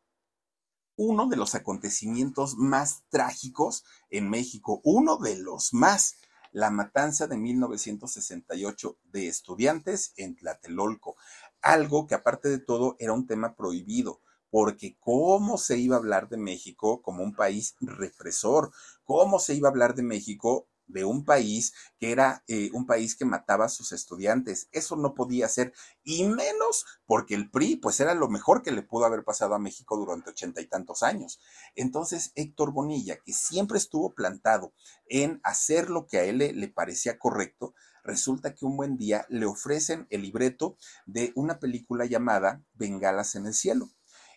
[0.97, 6.17] uno de los acontecimientos más trágicos en México, uno de los más,
[6.53, 11.17] la matanza de 1968 de estudiantes en Tlatelolco,
[11.61, 14.21] algo que aparte de todo era un tema prohibido,
[14.51, 18.71] porque cómo se iba a hablar de México como un país represor,
[19.03, 23.17] cómo se iba a hablar de México de un país que era eh, un país
[23.17, 24.69] que mataba a sus estudiantes.
[24.73, 25.73] Eso no podía ser,
[26.03, 29.59] y menos porque el PRI, pues era lo mejor que le pudo haber pasado a
[29.59, 31.41] México durante ochenta y tantos años.
[31.75, 34.75] Entonces, Héctor Bonilla, que siempre estuvo plantado
[35.07, 39.47] en hacer lo que a él le, parecía correcto, resulta que un buen día le
[39.47, 40.77] ofrecen el libreto
[41.07, 43.91] de una película llamada Bengalas en el cielo.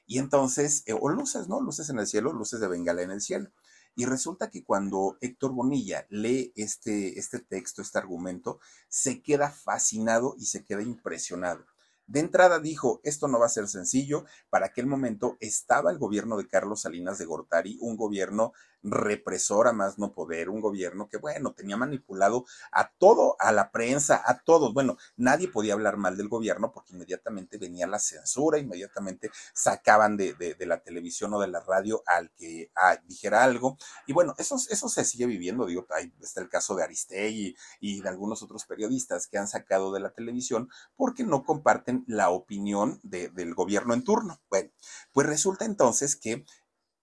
[0.06, 1.60] Y entonces, eh, o luces, ¿no?
[1.60, 3.52] Luces en el cielo, luces de bengala en el cielo.
[3.98, 10.36] Y resulta que cuando Héctor Bonilla lee este, este texto, este argumento, se queda fascinado
[10.38, 11.66] y se queda impresionado.
[12.06, 14.26] De entrada dijo, esto no va a ser sencillo.
[14.52, 18.54] Para aquel momento estaba el gobierno de Carlos Salinas de Gortari, un gobierno
[18.84, 23.72] represor a más no poder, un gobierno que, bueno, tenía manipulado a todo, a la
[23.72, 24.74] prensa, a todos.
[24.74, 30.36] Bueno, nadie podía hablar mal del gobierno porque inmediatamente venía la censura, inmediatamente sacaban de,
[30.60, 33.78] la televisión o de la radio al que ah, dijera algo.
[34.06, 38.02] Y bueno, eso, eso se sigue viviendo, digo, ahí está el caso de Aristegui y
[38.02, 43.00] de algunos otros periodistas que han sacado de la televisión porque no comparten la opinión
[43.04, 44.40] del gobierno en turno.
[44.50, 44.72] Bueno,
[45.14, 46.46] pues resulta entonces que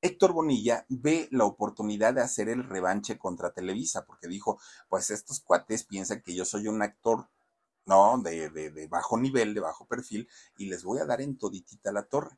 [0.05, 5.41] Héctor Bonilla ve la oportunidad de hacer el revanche contra Televisa, porque dijo, pues estos
[5.41, 7.31] cuates piensan que yo soy un actor,
[7.87, 10.29] no, de, de, bajo nivel, de bajo perfil,
[10.59, 12.37] y les voy a dar en toditita la torre.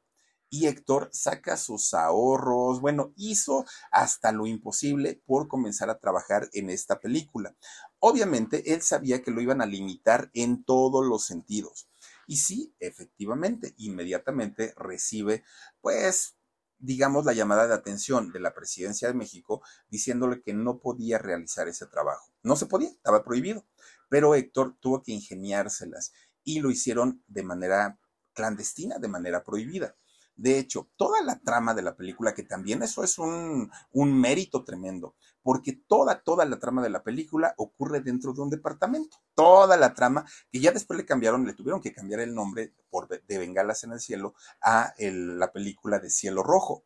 [0.48, 6.70] Y Héctor saca sus ahorros, bueno, hizo hasta lo imposible por comenzar a trabajar en
[6.70, 7.56] esta película.
[7.98, 11.88] Obviamente, él sabía que lo iban a limitar en todos los sentidos.
[12.28, 15.42] Y sí, efectivamente, inmediatamente recibe,
[15.80, 16.35] pues,
[16.78, 21.68] digamos, la llamada de atención de la presidencia de México diciéndole que no podía realizar
[21.68, 22.32] ese trabajo.
[22.42, 23.66] No se podía, estaba prohibido.
[24.08, 26.12] Pero Héctor tuvo que ingeniárselas
[26.44, 27.98] y lo hicieron de manera
[28.32, 29.96] clandestina, de manera prohibida.
[30.36, 34.64] De hecho, toda la trama de la película, que también eso es un, un, mérito
[34.64, 35.16] tremendo,
[35.46, 39.18] porque toda, toda la trama de la película ocurre dentro de un departamento.
[39.36, 43.06] Toda la trama, que ya después le cambiaron, le tuvieron que cambiar el nombre por
[43.06, 46.84] de Bengalas en el Cielo a la película de Cielo Rojo.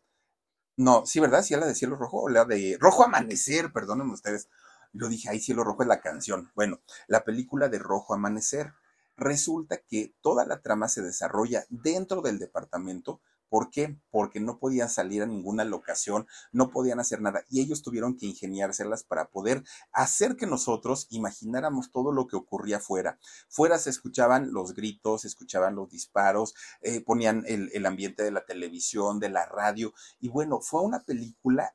[0.76, 1.42] No, sí, ¿verdad?
[1.42, 4.50] Sí, la de Cielo Rojo o la de Rojo Amanecer, perdónenme ustedes.
[4.92, 6.52] Yo dije, ay, Cielo Rojo es la canción.
[6.54, 8.74] Bueno, la película de Rojo Amanecer.
[9.16, 13.98] Resulta que toda la trama se desarrolla dentro del departamento ¿Por qué?
[14.10, 18.26] Porque no podían salir a ninguna locación, no podían hacer nada y ellos tuvieron que
[18.26, 23.18] ingeniárselas para poder hacer que nosotros imagináramos todo lo que ocurría afuera.
[23.48, 28.44] Fuera se escuchaban los gritos, se escuchaban los disparos, eh, ponían el, ambiente de la
[28.44, 31.74] televisión, de la radio y bueno, fue una película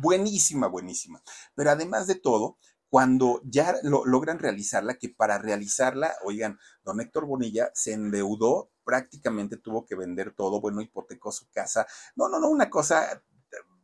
[0.00, 1.22] buenísima, buenísima.
[1.54, 2.56] Pero además de todo,
[2.88, 9.56] cuando ya lo, logran realizarla, que para realizarla, oigan, don Héctor Bonilla se endeudó, prácticamente
[9.56, 13.22] tuvo que vender todo, bueno, hipotecó su casa, no, no, no, una cosa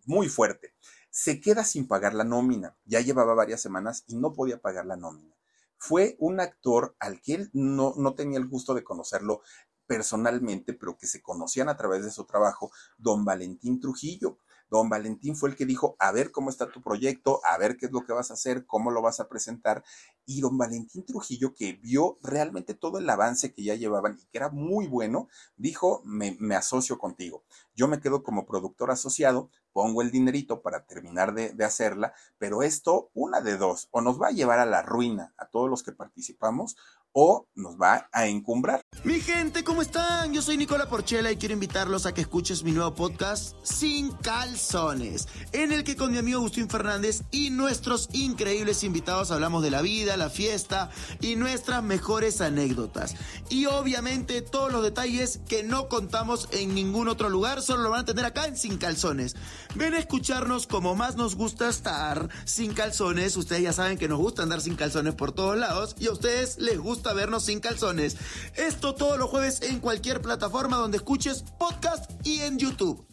[0.07, 0.75] muy fuerte.
[1.11, 4.97] Se queda sin pagar la nómina, ya llevaba varias semanas y no podía pagar la
[4.97, 5.35] nómina.
[5.77, 9.41] Fue un actor al que él no, no tenía el gusto de conocerlo
[9.87, 14.39] personalmente, pero que se conocían a través de su trabajo, don Valentín Trujillo
[14.71, 17.87] Don Valentín fue el que dijo, a ver cómo está tu proyecto, a ver qué
[17.87, 19.83] es lo que vas a hacer, cómo lo vas a presentar.
[20.31, 24.39] Y don Valentín Trujillo, que vio realmente todo el avance que ya llevaban y que
[24.39, 27.43] era muy bueno, dijo, me, asocio contigo.
[27.75, 32.63] Yo me quedo como productor asociado, pongo el dinerito para terminar de, de, hacerla, pero
[32.63, 35.83] esto, una de dos, o nos va a llevar a la ruina a todos los
[35.83, 36.77] que participamos,
[37.13, 38.81] o nos va a encumbrar.
[39.05, 40.33] Mi gente, ¿cómo están?
[40.33, 45.27] Yo soy Nicola Porchela y quiero invitarlos a que escuches mi nuevo podcast Sin Calzones,
[45.53, 49.83] en el que con mi amigo Agustín Fernández y nuestros increíbles invitados hablamos de la
[49.83, 50.91] vida, la fiesta
[51.21, 53.17] y nuestras mejores anécdotas.
[53.49, 58.03] Y obviamente todos los detalles que no contamos en ningún otro lugar, solo lo van
[58.03, 59.35] a tener acá en Sin Calzones.
[59.75, 63.37] Ven a escucharnos como más nos gusta estar sin calzones.
[63.37, 66.59] Ustedes ya saben que nos gusta andar sin calzones por todos lados y a ustedes
[66.59, 68.17] les gusta vernos sin calzones.
[68.57, 73.07] Esto todos los jueves en cualquier plataforma donde escuches podcast y en YouTube.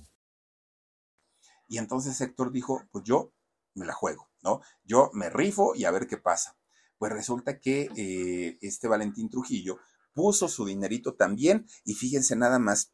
[1.67, 3.33] Y entonces Héctor dijo, pues yo
[3.73, 4.61] me la juego, ¿no?
[4.83, 6.56] Yo me rifo y a ver qué pasa.
[6.97, 9.79] Pues resulta que eh, este Valentín Trujillo
[10.13, 12.93] puso su dinerito también y fíjense nada más,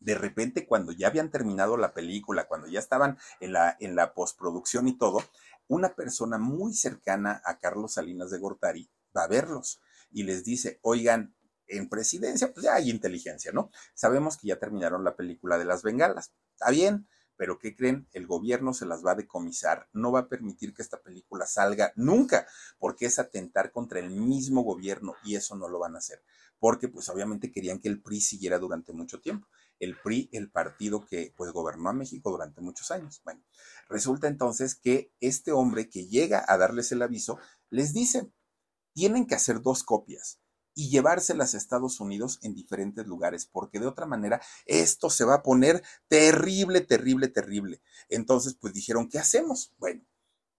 [0.00, 4.14] de repente cuando ya habían terminado la película, cuando ya estaban en la, en la
[4.14, 5.22] postproducción y todo,
[5.68, 10.78] una persona muy cercana a Carlos Salinas de Gortari va a verlos y les dice,
[10.82, 11.34] oigan,
[11.68, 13.70] en presidencia, pues ya hay inteligencia, ¿no?
[13.94, 16.32] Sabemos que ya terminaron la película de las bengalas.
[16.54, 17.08] Está bien,
[17.42, 18.06] pero ¿qué creen?
[18.12, 21.92] El gobierno se las va a decomisar, no va a permitir que esta película salga
[21.96, 22.46] nunca,
[22.78, 26.22] porque es atentar contra el mismo gobierno y eso no lo van a hacer,
[26.60, 29.48] porque pues obviamente querían que el PRI siguiera durante mucho tiempo.
[29.80, 33.20] El PRI, el partido que pues gobernó a México durante muchos años.
[33.24, 33.42] Bueno,
[33.88, 37.40] resulta entonces que este hombre que llega a darles el aviso
[37.70, 38.30] les dice,
[38.92, 40.41] tienen que hacer dos copias
[40.74, 45.36] y llevárselas a Estados Unidos en diferentes lugares, porque de otra manera esto se va
[45.36, 47.80] a poner terrible, terrible, terrible.
[48.08, 49.72] Entonces, pues dijeron, ¿qué hacemos?
[49.78, 50.02] Bueno,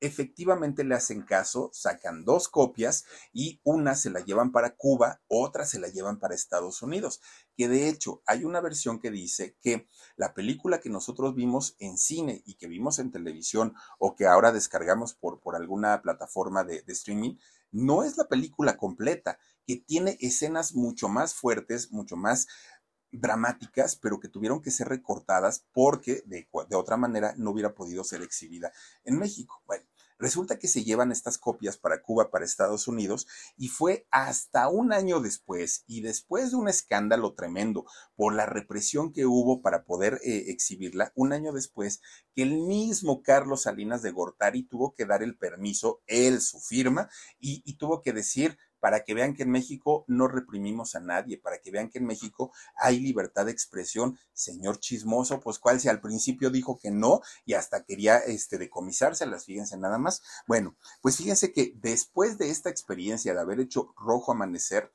[0.04, 5.66] efectivamente le hacen caso, sacan dos copias y una se la llevan para Cuba, otra
[5.66, 7.22] se la llevan para Estados Unidos,
[7.56, 9.88] que de hecho hay una versión que dice que
[10.18, 14.52] la película que nosotros vimos en cine y que vimos en televisión o que ahora
[14.52, 17.38] descargamos por, por alguna plataforma de, de streaming,
[17.72, 22.48] no es la película completa, que tiene escenas mucho más fuertes, mucho más
[23.14, 28.22] dramáticas, pero que tuvieron que ser recortadas porque de, otra manera no hubiera podido ser
[28.22, 28.74] exhibida
[29.06, 29.62] en México.
[29.68, 29.86] Bueno,
[30.18, 34.94] resulta que se llevan estas copias para Cuba, para Estados Unidos, y fue hasta un
[34.94, 37.86] año después, y después de un escándalo tremendo
[38.16, 42.02] por la represión que hubo para poder eh, exhibirla, un año después,
[42.34, 47.10] que el mismo Carlos Salinas de Gortari tuvo que dar el permiso, él, su firma,
[47.40, 51.62] y tuvo que decir, para que vean que en México no reprimimos a nadie, para
[51.62, 54.20] que vean que en México hay libertad de expresión.
[54.34, 59.46] Señor chismoso, pues cuál si al principio dijo que no y hasta quería este, decomisárselas,
[59.46, 60.22] fíjense nada más.
[60.48, 64.92] Bueno, pues fíjense que después de esta experiencia de haber hecho Rojo Amanecer,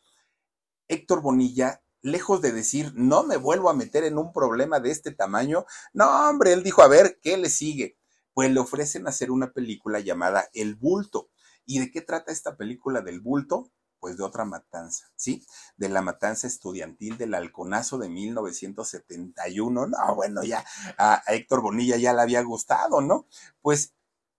[0.88, 5.12] Héctor Bonilla lejos de decir, no me vuelvo a meter en un problema de este
[5.12, 5.64] tamaño,
[5.94, 7.96] no, hombre, él dijo, a ver, ¿qué le sigue?
[8.34, 11.30] Pues le ofrecen hacer una película llamada El Bulto.
[11.64, 13.70] ¿Y de qué trata esta película del bulto?
[14.00, 15.44] Pues de otra matanza, ¿sí?
[15.76, 19.86] De la matanza estudiantil del halconazo de 1971.
[19.86, 20.64] No, bueno, ya
[20.96, 23.26] a, Héctor Bonilla ya le había gustado, ¿no?
[23.62, 23.94] Pues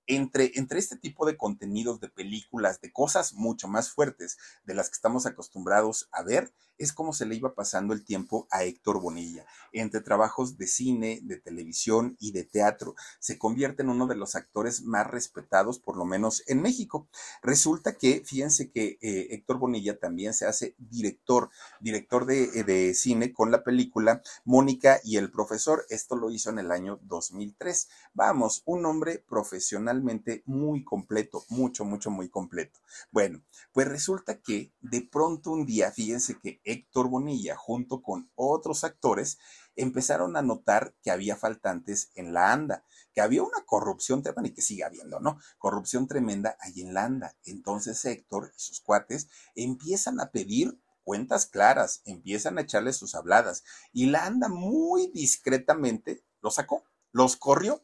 [0.07, 4.89] entre, entre, este tipo de contenidos, de películas, de cosas mucho más fuertes de las
[4.89, 8.99] que estamos acostumbrados a ver, es como se le iba pasando el tiempo a Héctor
[9.01, 9.45] Bonilla.
[9.71, 14.35] Entre trabajos de cine, de televisión y de teatro, se convierte en uno de los
[14.35, 17.07] actores más respetados, por lo menos en México.
[17.43, 21.49] Resulta que, fíjense que eh, Héctor Bonilla también se hace director,
[21.81, 25.85] director de, eh, de cine con la película Mónica y el profesor.
[25.89, 27.89] Esto lo hizo en el año 2003.
[28.13, 32.79] Vamos, un hombre profesionalmente muy completo, mucho, mucho, muy completo.
[33.11, 33.41] Bueno,
[33.73, 39.39] pues resulta que de pronto un día, fíjense que Héctor Bonilla, junto con otros actores,
[39.75, 44.53] empezaron a notar que había faltantes en la ANDA, que había una corrupción tremenda y
[44.53, 45.39] que sigue habiendo, ¿no?
[45.57, 47.35] Corrupción tremenda ahí en la ANDA.
[47.43, 53.63] Entonces Héctor y sus cuates empiezan a pedir cuentas claras, empiezan a echarle sus habladas
[53.91, 57.81] y la ANDA muy discretamente lo sacó, los corrió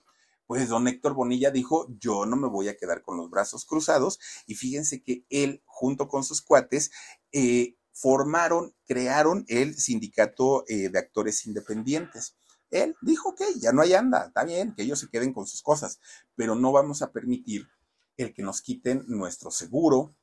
[0.47, 4.19] pues don Héctor Bonilla dijo, yo no me voy a quedar con los brazos cruzados
[4.45, 6.91] y fíjense que él junto con sus cuates
[7.31, 12.35] eh, formaron, crearon el sindicato eh, de actores independientes.
[12.69, 15.61] Él dijo que ya no hay anda, está bien, que ellos se queden con sus
[15.61, 15.99] cosas,
[16.35, 17.69] pero no vamos a permitir
[18.17, 20.13] el que nos quiten nuestro seguro,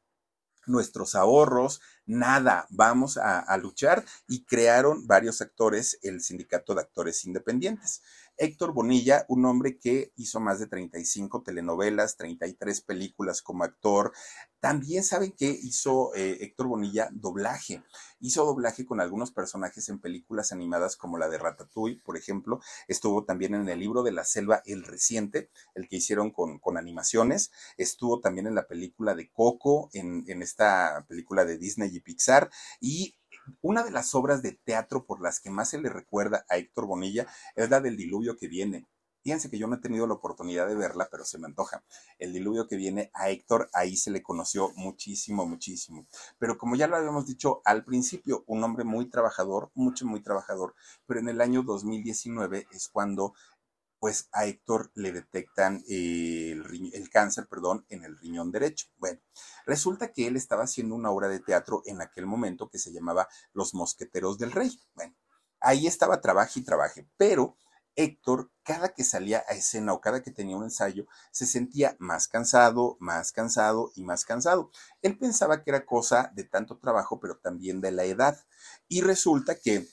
[0.66, 7.24] nuestros ahorros, nada, vamos a, a, luchar y crearon varios actores el Sindicato de Actores
[7.24, 8.02] Independientes.
[8.42, 14.12] Héctor Bonilla, un hombre que hizo más de 35 telenovelas, 33 películas como actor.
[14.58, 17.84] También saben que hizo eh, Héctor Bonilla doblaje.
[18.18, 22.58] Hizo doblaje con algunos personajes en películas animadas como la de Ratatouille, por ejemplo.
[22.88, 26.76] Estuvo también en el libro de la selva, el reciente, el que hicieron con, con
[26.76, 27.52] animaciones.
[27.76, 32.50] Estuvo también en la película de Coco, en, en esta película de Disney y Pixar.
[32.80, 33.14] Y
[33.60, 36.86] una de las obras de teatro por las que más se le recuerda a Héctor
[36.86, 37.26] Bonilla
[37.56, 38.86] es la del diluvio que viene.
[39.22, 41.84] Fíjense que yo no he tenido la oportunidad de verla, pero se me antoja.
[42.18, 46.06] El diluvio que viene a Héctor, ahí se le conoció muchísimo, muchísimo.
[46.38, 50.74] Pero como ya lo habíamos dicho al principio, un hombre muy trabajador, mucho, muy trabajador,
[51.06, 53.34] pero en el año 2019 es cuando
[54.02, 58.88] pues a Héctor le detectan el, cáncer, perdón, en el riñón derecho.
[58.98, 59.20] Bueno,
[59.64, 63.28] resulta que él estaba haciendo una obra de teatro en aquel momento que se llamaba
[63.52, 64.76] Los Mosqueteros del Rey.
[64.96, 65.14] Bueno,
[65.60, 67.56] ahí estaba trabaje y trabaje, pero
[67.94, 72.26] Héctor, cada que salía a escena o cada que tenía un ensayo, se sentía más
[72.26, 74.72] cansado, más cansado y más cansado.
[75.02, 78.36] Él pensaba que era cosa de tanto trabajo, pero también de la edad.
[78.88, 79.86] Y resulta que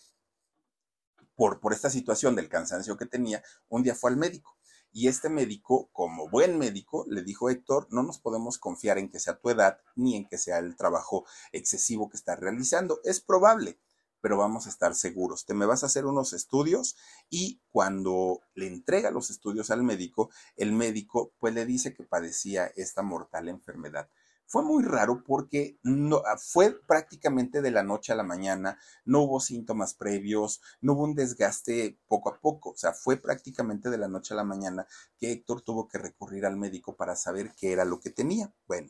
[1.39, 4.57] por, esta situación del cansancio que tenía, un día fue al médico.
[4.91, 9.21] Y este médico, como buen médico, le dijo, Héctor, no nos podemos confiar en que
[9.21, 12.99] sea tu edad ni en que sea el trabajo excesivo que estás realizando.
[13.05, 13.79] Es probable,
[14.19, 15.45] pero vamos a estar seguros.
[15.45, 16.97] Te me vas a hacer unos estudios
[17.29, 22.65] y cuando le entrega los estudios al médico, el médico pues le dice que padecía
[22.75, 24.09] esta mortal enfermedad.
[24.51, 29.21] Fue muy raro porque no, ah, fue prácticamente de la noche a la mañana, no
[29.21, 33.99] hubo síntomas previos, no hubo un desgaste poco a poco, o sea, fue prácticamente de
[33.99, 34.87] la noche a la mañana
[35.19, 38.51] que Héctor tuvo que recurrir al médico para saber qué era lo que tenía.
[38.65, 38.89] Bueno,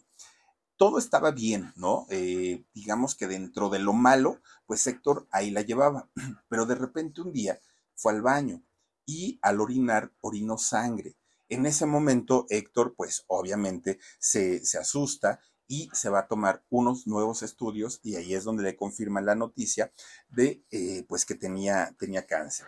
[0.78, 2.06] todo estaba bien, ¿no?
[2.10, 6.10] Eh, digamos que dentro de lo malo, pues Héctor ahí la llevaba,
[6.48, 7.60] pero de repente un día
[7.96, 8.64] fue al baño
[9.06, 11.19] y al orinar orinó sangre.
[11.50, 17.08] En ese momento Héctor, pues obviamente se, se asusta y se va a tomar unos
[17.08, 19.94] nuevos estudios y ahí es donde le confirman la noticia
[20.30, 22.68] de eh, pues que tenía, tenía cáncer.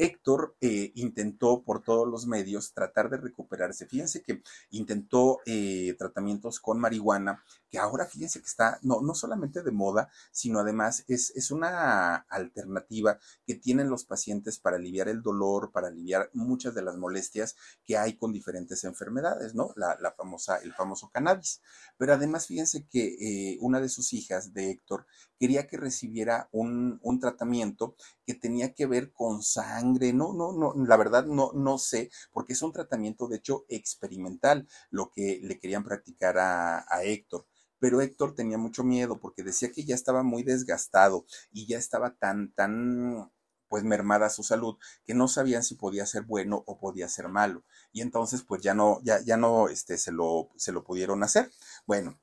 [0.00, 3.86] Héctor eh, intentó por todos los medios tratar de recuperarse.
[3.86, 9.62] Fíjense que intentó eh, tratamientos con marihuana, que ahora fíjense que está no, no solamente
[9.62, 15.20] de moda, sino además es, es una alternativa que tienen los pacientes para aliviar el
[15.20, 19.72] dolor, para aliviar muchas de las molestias que hay con diferentes enfermedades, ¿no?
[19.76, 21.60] La, famosa, el famoso cannabis.
[21.98, 23.16] Pero además, fíjense que
[23.52, 25.06] eh, una de sus hijas, de Héctor,
[25.40, 30.74] quería que recibiera un, un tratamiento que tenía que ver con sangre, no, no, no,
[30.86, 35.58] la verdad no, no sé, porque es un tratamiento de hecho experimental lo que le
[35.58, 37.46] querían practicar a, a Héctor
[37.78, 42.14] pero Héctor tenía mucho miedo porque decía que ya estaba muy desgastado y ya estaba
[42.14, 43.32] tan, tan,
[43.68, 44.76] pues mermada su salud,
[45.06, 47.64] que no sabían si podía ser bueno o podía ser malo.
[47.92, 51.50] Y entonces, pues ya no, ya, ya no, este, se lo, se lo pudieron hacer.
[51.86, 52.20] Bueno,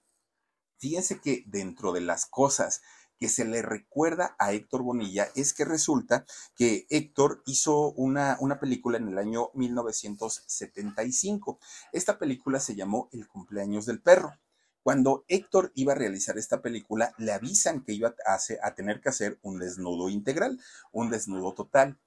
[0.79, 2.81] fíjense que dentro de las cosas
[3.19, 8.59] que se le recuerda a Héctor Bonilla es que resulta que Héctor hizo una, una
[8.59, 11.59] película en el año 1975.
[11.91, 14.37] Esta película se llamó El cumpleaños del perro.
[14.83, 19.09] Cuando Héctor iba a realizar esta película, le avisan que iba a, a, tener que
[19.09, 20.61] hacer un desnudo integral,
[20.93, 21.99] un desnudo total.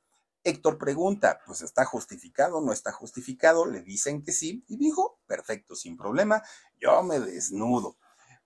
[0.44, 5.76] Héctor pregunta, pues está justificado, no está justificado, le dicen que sí y dijo, perfecto,
[5.76, 6.42] sin problema,
[6.80, 7.98] yo me desnudo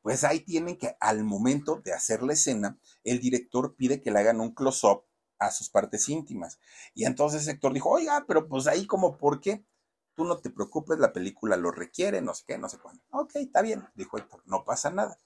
[0.04, 4.18] pues ahí tienen que al momento de hacer la escena, el director pide que le
[4.18, 5.06] hagan un close-up
[5.38, 6.60] a sus partes íntimas.
[6.92, 9.64] Y entonces Héctor dijo, oiga, pero pues ahí como, ¿por qué?
[10.14, 13.02] Tú no te preocupes, la película lo requiere, no sé qué, no sé cuándo.
[13.12, 15.18] Ok, está bien, dijo Héctor, no pasa nada.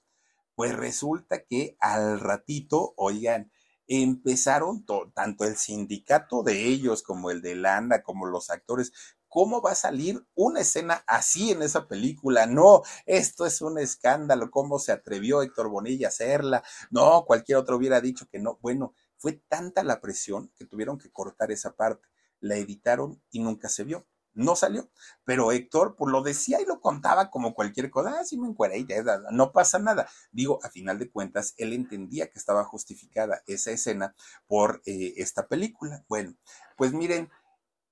[0.55, 3.51] Pues resulta que al ratito, oigan,
[3.85, 8.93] empezaron tanto el sindicato de ellos como el de Landa, como los actores,
[9.29, 12.47] ¿Cómo va a salir una escena así en esa película?
[12.47, 14.49] No, esto es un escándalo.
[14.49, 16.63] ¿Cómo se atrevió Héctor Bonilla a hacerla?
[16.89, 18.57] No, cualquier otro hubiera dicho que no.
[18.61, 22.07] Bueno, fue tanta la presión que tuvieron que cortar esa parte.
[22.39, 24.07] La editaron y nunca se vio.
[24.33, 24.89] No salió.
[25.25, 28.15] Pero Héctor, pues lo decía y lo contaba como cualquier cosa.
[28.19, 28.85] Ah, sí me encueré,
[29.31, 30.07] no pasa nada.
[30.31, 34.15] Digo, a final de cuentas, él entendía que estaba justificada esa escena
[34.47, 36.05] por eh, esta película.
[36.07, 36.35] Bueno,
[36.77, 37.29] pues miren,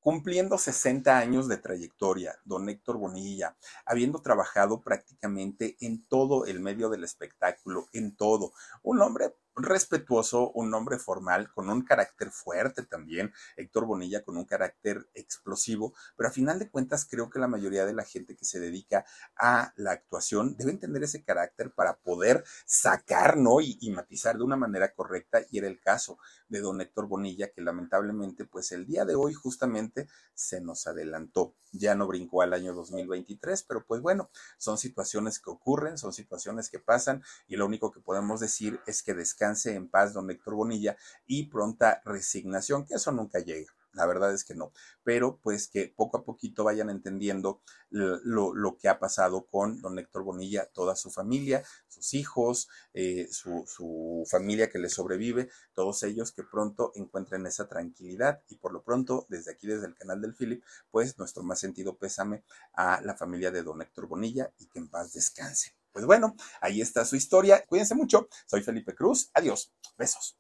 [0.08, 6.88] Cumpliendo 60 años de trayectoria, don Héctor Bonilla, habiendo trabajado prácticamente en todo el medio
[6.88, 8.54] del espectáculo, en todo,
[8.84, 14.46] un hombre respetuoso, un hombre formal, con un carácter fuerte también, Héctor Bonilla con un
[14.46, 18.46] carácter explosivo, pero a final de cuentas creo que la mayoría de la gente que
[18.46, 19.06] se dedica
[19.36, 23.60] a la actuación debe entender ese carácter para poder sacar, ¿no?
[23.62, 27.52] Y, y matizar de una manera correcta, y era el caso de don Héctor Bonilla,
[27.52, 32.54] que lamentablemente, pues el día de hoy justamente se nos adelantó, ya no brincó al
[32.54, 37.66] año 2023, pero pues bueno, son situaciones que ocurren, son situaciones que pasan, y lo
[37.66, 42.86] único que podemos decir es que descansa en paz don Héctor Bonilla y pronta resignación,
[42.86, 43.72] que eso nunca llega.
[43.94, 44.72] La verdad es que no.
[45.04, 49.98] Pero pues que poco a poquito vayan entendiendo lo, lo que ha pasado con don
[49.98, 56.04] Héctor Bonilla, toda su familia, sus hijos, eh, su, su familia que le sobrevive, todos
[56.04, 58.44] ellos que pronto encuentren esa tranquilidad.
[58.50, 61.98] Y por lo pronto, desde aquí, desde el canal del Philip, pues nuestro más sentido
[61.98, 62.44] pésame
[62.74, 65.77] a la familia de don Héctor Bonilla y que en paz descanse.
[65.98, 67.66] Pues bueno, ahí está su historia.
[67.66, 68.30] Cuídense mucho.
[68.46, 69.32] Soy Felipe Cruz.
[69.34, 69.74] Adiós.
[69.98, 70.36] Besos.